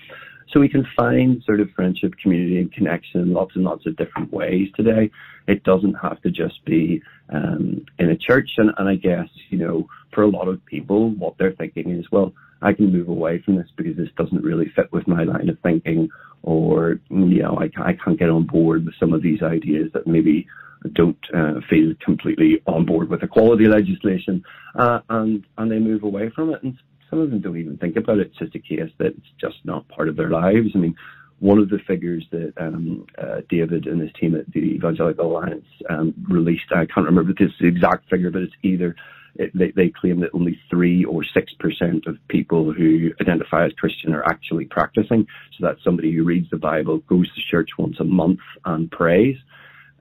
So 0.51 0.59
we 0.59 0.69
can 0.69 0.85
find 0.95 1.41
sort 1.43 1.59
of 1.59 1.69
friendship, 1.71 2.13
community, 2.21 2.59
and 2.59 2.71
connection 2.71 3.21
in 3.21 3.33
lots 3.33 3.55
and 3.55 3.63
lots 3.63 3.85
of 3.85 3.95
different 3.97 4.31
ways 4.31 4.69
today. 4.75 5.09
It 5.47 5.63
doesn't 5.63 5.95
have 5.95 6.21
to 6.21 6.31
just 6.31 6.63
be 6.65 7.01
um, 7.29 7.85
in 7.99 8.09
a 8.09 8.17
church. 8.17 8.51
And, 8.57 8.71
and 8.77 8.87
I 8.87 8.95
guess, 8.95 9.27
you 9.49 9.57
know, 9.57 9.87
for 10.13 10.23
a 10.23 10.29
lot 10.29 10.47
of 10.47 10.63
people, 10.65 11.09
what 11.11 11.37
they're 11.37 11.53
thinking 11.53 11.91
is, 11.91 12.05
well, 12.11 12.33
I 12.61 12.73
can 12.73 12.91
move 12.91 13.09
away 13.09 13.41
from 13.43 13.57
this 13.57 13.67
because 13.75 13.97
this 13.97 14.09
doesn't 14.17 14.43
really 14.43 14.71
fit 14.75 14.91
with 14.91 15.07
my 15.07 15.23
line 15.23 15.49
of 15.49 15.59
thinking, 15.59 16.09
or, 16.43 16.99
you 17.09 17.41
know, 17.41 17.57
I, 17.59 17.69
I 17.81 17.93
can't 17.93 18.19
get 18.19 18.29
on 18.29 18.45
board 18.45 18.85
with 18.85 18.95
some 18.99 19.11
of 19.13 19.21
these 19.21 19.41
ideas 19.41 19.91
that 19.93 20.07
maybe 20.07 20.47
don't 20.91 21.17
uh, 21.33 21.61
feel 21.69 21.93
completely 22.03 22.61
on 22.67 22.85
board 22.85 23.09
with 23.09 23.23
equality 23.23 23.67
legislation, 23.67 24.43
uh, 24.75 24.99
and 25.09 25.45
and 25.57 25.71
they 25.71 25.79
move 25.79 26.03
away 26.03 26.29
from 26.29 26.53
it. 26.53 26.61
And 26.61 26.77
some 27.13 27.21
of 27.21 27.29
them 27.29 27.41
don't 27.41 27.57
even 27.57 27.77
think 27.77 27.95
about 27.95 28.17
it. 28.17 28.27
It's 28.27 28.39
just 28.39 28.55
a 28.55 28.59
case 28.59 28.91
that 28.97 29.07
it's 29.07 29.33
just 29.39 29.57
not 29.63 29.87
part 29.87 30.09
of 30.09 30.15
their 30.15 30.31
lives. 30.31 30.69
I 30.73 30.79
mean, 30.79 30.95
one 31.37 31.59
of 31.59 31.69
the 31.69 31.77
figures 31.85 32.25
that 32.31 32.53
um, 32.57 33.05
uh, 33.21 33.41
David 33.49 33.85
and 33.85 34.01
his 34.01 34.11
team 34.19 34.33
at 34.33 34.51
the 34.51 34.59
Evangelical 34.59 35.27
Alliance 35.27 35.65
um, 35.91 36.15
released, 36.27 36.71
I 36.71 36.87
can't 36.87 37.05
remember 37.05 37.31
this 37.37 37.51
exact 37.59 38.09
figure, 38.09 38.31
but 38.31 38.41
it's 38.41 38.53
either 38.63 38.95
it, 39.35 39.51
they, 39.53 39.69
they 39.71 39.89
claim 39.89 40.21
that 40.21 40.31
only 40.33 40.59
three 40.71 41.05
or 41.05 41.23
six 41.23 41.53
percent 41.59 42.07
of 42.07 42.17
people 42.29 42.73
who 42.73 43.11
identify 43.21 43.65
as 43.65 43.73
Christian 43.73 44.15
are 44.15 44.25
actually 44.25 44.65
practicing. 44.65 45.27
So 45.57 45.67
that's 45.67 45.83
somebody 45.83 46.11
who 46.13 46.23
reads 46.23 46.49
the 46.49 46.57
Bible, 46.57 46.97
goes 46.99 47.31
to 47.35 47.41
church 47.51 47.71
once 47.77 47.99
a 47.99 48.03
month, 48.03 48.39
and 48.65 48.89
prays. 48.89 49.37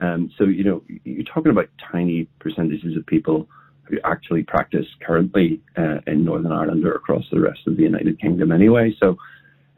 Um, 0.01 0.33
so 0.39 0.45
you 0.45 0.65
know, 0.65 0.83
you're 1.05 1.25
talking 1.25 1.53
about 1.53 1.69
tiny 1.93 2.29
percentages 2.41 2.97
of 2.97 3.05
people 3.05 3.49
who 3.85 3.99
actually 4.05 4.43
practice 4.43 4.87
currently 5.05 5.61
uh, 5.77 5.99
in 6.07 6.25
Northern 6.25 6.53
Ireland 6.53 6.85
or 6.85 6.95
across 6.95 7.25
the 7.31 7.41
rest 7.41 7.61
of 7.67 7.77
the 7.77 7.83
United 7.83 8.21
Kingdom 8.21 8.53
anyway. 8.53 8.95
So, 8.99 9.17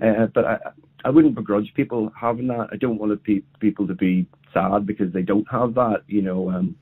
uh, 0.03 0.27
but 0.35 0.45
I, 0.45 0.59
I 1.05 1.11
wouldn't 1.11 1.35
begrudge 1.35 1.73
people 1.75 2.13
having 2.19 2.49
that. 2.49 2.69
I 2.73 2.77
don't 2.77 2.99
want 2.99 3.23
pe- 3.25 3.43
people 3.61 3.87
to 3.87 3.95
be 3.95 4.27
sad 4.53 4.87
because 4.87 5.13
they 5.13 5.23
don't 5.23 5.47
have 5.51 5.75
that, 5.75 6.03
you 6.07 6.23
know. 6.23 6.51
Um, 6.51 6.77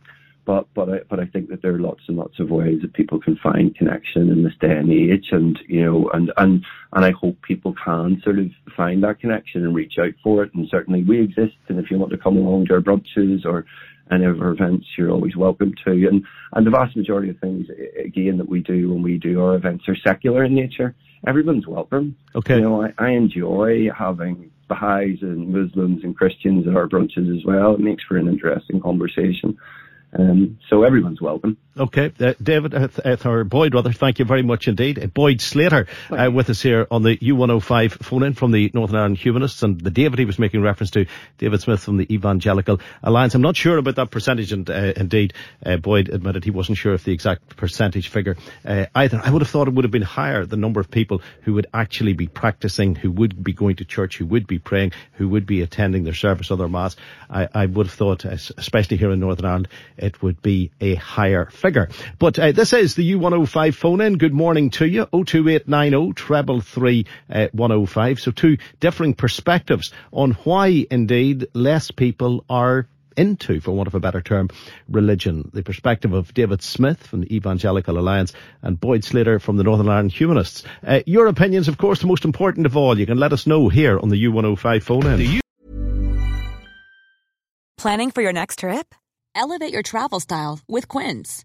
but 0.44 0.66
but 0.74 0.88
I 0.88 1.00
but 1.08 1.20
I 1.20 1.26
think 1.26 1.48
that 1.50 1.62
there 1.62 1.74
are 1.74 1.80
lots 1.80 2.02
and 2.08 2.16
lots 2.16 2.40
of 2.40 2.50
ways 2.50 2.82
that 2.82 2.94
people 2.94 3.20
can 3.20 3.36
find 3.36 3.74
connection 3.74 4.28
in 4.28 4.42
this 4.42 4.56
day 4.60 4.76
and 4.76 4.90
age, 4.90 5.28
and 5.30 5.58
you 5.68 5.84
know, 5.84 6.10
and 6.10 6.32
and 6.36 6.64
and 6.92 7.04
I 7.04 7.12
hope 7.12 7.40
people 7.42 7.74
can 7.74 8.20
sort 8.22 8.38
of 8.38 8.50
find 8.76 9.02
that 9.04 9.20
connection 9.20 9.64
and 9.64 9.74
reach 9.74 9.98
out 9.98 10.14
for 10.22 10.42
it. 10.42 10.52
And 10.54 10.68
certainly 10.68 11.04
we 11.04 11.20
exist, 11.20 11.56
and 11.68 11.78
if 11.78 11.90
you 11.90 11.98
want 11.98 12.10
to 12.12 12.18
come 12.18 12.36
along 12.36 12.66
to 12.66 12.74
our 12.74 12.80
brunches 12.80 13.44
or 13.44 13.64
any 14.10 14.24
of 14.24 14.40
our 14.40 14.50
events, 14.50 14.86
you're 14.98 15.10
always 15.10 15.36
welcome 15.36 15.74
to. 15.84 16.08
And 16.08 16.24
and 16.52 16.66
the 16.66 16.70
vast 16.70 16.96
majority 16.96 17.30
of 17.30 17.38
things, 17.38 17.68
again, 17.96 18.38
that 18.38 18.48
we 18.48 18.60
do 18.60 18.92
when 18.92 19.02
we 19.02 19.18
do 19.18 19.42
our 19.42 19.54
events 19.54 19.88
are 19.88 19.96
secular 19.96 20.44
in 20.44 20.54
nature. 20.54 20.94
Everyone's 21.24 21.68
welcome. 21.68 22.16
Okay. 22.34 22.56
You 22.56 22.62
know, 22.62 22.82
I, 22.82 22.92
I 22.98 23.10
enjoy 23.10 23.90
having 23.96 24.50
Baha'is 24.66 25.22
and 25.22 25.48
Muslims 25.48 26.02
and 26.02 26.16
Christians 26.16 26.66
at 26.66 26.74
our 26.74 26.88
brunches 26.88 27.36
as 27.38 27.44
well. 27.44 27.74
It 27.74 27.80
makes 27.80 28.02
for 28.02 28.16
an 28.16 28.26
interesting 28.26 28.80
conversation. 28.80 29.56
Um, 30.18 30.58
so 30.68 30.82
everyone's 30.82 31.20
welcome. 31.20 31.56
Okay, 31.74 32.12
uh, 32.20 32.34
David, 32.42 32.74
uh, 32.74 32.88
uh, 33.02 33.16
or 33.24 33.44
Boyd 33.44 33.74
rather, 33.74 33.92
thank 33.92 34.18
you 34.18 34.26
very 34.26 34.42
much 34.42 34.68
indeed. 34.68 35.02
Uh, 35.02 35.06
Boyd 35.06 35.38
Sleator 35.38 35.88
uh, 36.10 36.30
with 36.30 36.50
us 36.50 36.60
here 36.60 36.86
on 36.90 37.02
the 37.02 37.16
U105 37.16 37.92
phone 37.92 38.24
in 38.24 38.34
from 38.34 38.52
the 38.52 38.70
Northern 38.74 38.96
Ireland 38.96 39.16
Humanists 39.16 39.62
and 39.62 39.80
the 39.80 39.90
David 39.90 40.18
he 40.18 40.26
was 40.26 40.38
making 40.38 40.60
reference 40.60 40.90
to, 40.90 41.06
David 41.38 41.62
Smith 41.62 41.80
from 41.80 41.96
the 41.96 42.12
Evangelical 42.12 42.78
Alliance. 43.02 43.34
I'm 43.34 43.40
not 43.40 43.56
sure 43.56 43.78
about 43.78 43.96
that 43.96 44.10
percentage 44.10 44.52
and 44.52 44.68
uh, 44.68 44.92
indeed 44.96 45.32
Boyd 45.80 46.10
admitted 46.10 46.44
he 46.44 46.50
wasn't 46.50 46.76
sure 46.76 46.92
of 46.92 47.04
the 47.04 47.12
exact 47.12 47.56
percentage 47.56 48.08
figure 48.08 48.36
either. 48.66 49.22
I 49.24 49.30
would 49.30 49.40
have 49.40 49.48
thought 49.48 49.66
it 49.66 49.72
would 49.72 49.86
have 49.86 49.90
been 49.90 50.02
higher, 50.02 50.44
the 50.44 50.58
number 50.58 50.78
of 50.80 50.90
people 50.90 51.22
who 51.40 51.54
would 51.54 51.68
actually 51.72 52.12
be 52.12 52.26
practicing, 52.26 52.96
who 52.96 53.10
would 53.12 53.42
be 53.42 53.54
going 53.54 53.76
to 53.76 53.86
church, 53.86 54.18
who 54.18 54.26
would 54.26 54.46
be 54.46 54.58
praying, 54.58 54.92
who 55.12 55.26
would 55.30 55.46
be 55.46 55.62
attending 55.62 56.04
their 56.04 56.12
service 56.12 56.50
or 56.50 56.58
their 56.58 56.68
mass. 56.68 56.96
I, 57.30 57.48
I 57.54 57.64
would 57.64 57.86
have 57.86 57.94
thought, 57.94 58.26
especially 58.26 58.98
here 58.98 59.10
in 59.10 59.20
Northern 59.20 59.46
Ireland, 59.46 59.68
it 59.96 60.22
would 60.22 60.42
be 60.42 60.70
a 60.78 60.96
higher 60.96 61.46
figure. 61.46 61.61
But 62.18 62.38
uh, 62.38 62.52
this 62.52 62.72
is 62.72 62.94
the 62.94 63.12
U105 63.12 63.74
phone 63.74 64.00
in. 64.00 64.18
Good 64.18 64.34
morning 64.34 64.70
to 64.70 64.86
you. 64.86 65.06
02890 65.12 66.12
treble 66.14 66.60
three 66.60 67.06
uh, 67.30 67.48
105. 67.52 68.20
So 68.20 68.30
two 68.30 68.58
differing 68.80 69.14
perspectives 69.14 69.92
on 70.12 70.32
why 70.44 70.86
indeed 70.90 71.46
less 71.54 71.90
people 71.90 72.44
are 72.50 72.86
into, 73.16 73.60
for 73.60 73.72
want 73.72 73.86
of 73.86 73.94
a 73.94 74.00
better 74.00 74.20
term, 74.20 74.48
religion. 74.88 75.50
The 75.52 75.62
perspective 75.62 76.12
of 76.12 76.32
David 76.34 76.62
Smith 76.62 77.06
from 77.06 77.20
the 77.20 77.34
Evangelical 77.34 77.98
Alliance 77.98 78.32
and 78.62 78.80
Boyd 78.80 79.02
Sleator 79.02 79.40
from 79.40 79.56
the 79.56 79.64
Northern 79.64 79.88
Ireland 79.88 80.12
Humanists. 80.12 80.64
Uh, 80.86 81.00
your 81.06 81.26
opinions, 81.26 81.68
of 81.68 81.78
course, 81.78 82.00
the 82.00 82.06
most 82.06 82.24
important 82.24 82.66
of 82.66 82.76
all. 82.76 82.98
You 82.98 83.06
can 83.06 83.18
let 83.18 83.32
us 83.32 83.46
know 83.46 83.68
here 83.68 83.98
on 83.98 84.08
the 84.08 84.24
U105 84.24 84.82
phone 84.82 85.06
in. 85.06 85.40
Planning 87.76 88.10
for 88.12 88.22
your 88.22 88.32
next 88.32 88.60
trip? 88.60 88.94
Elevate 89.34 89.72
your 89.72 89.82
travel 89.82 90.20
style 90.20 90.60
with 90.68 90.88
Quince. 90.88 91.44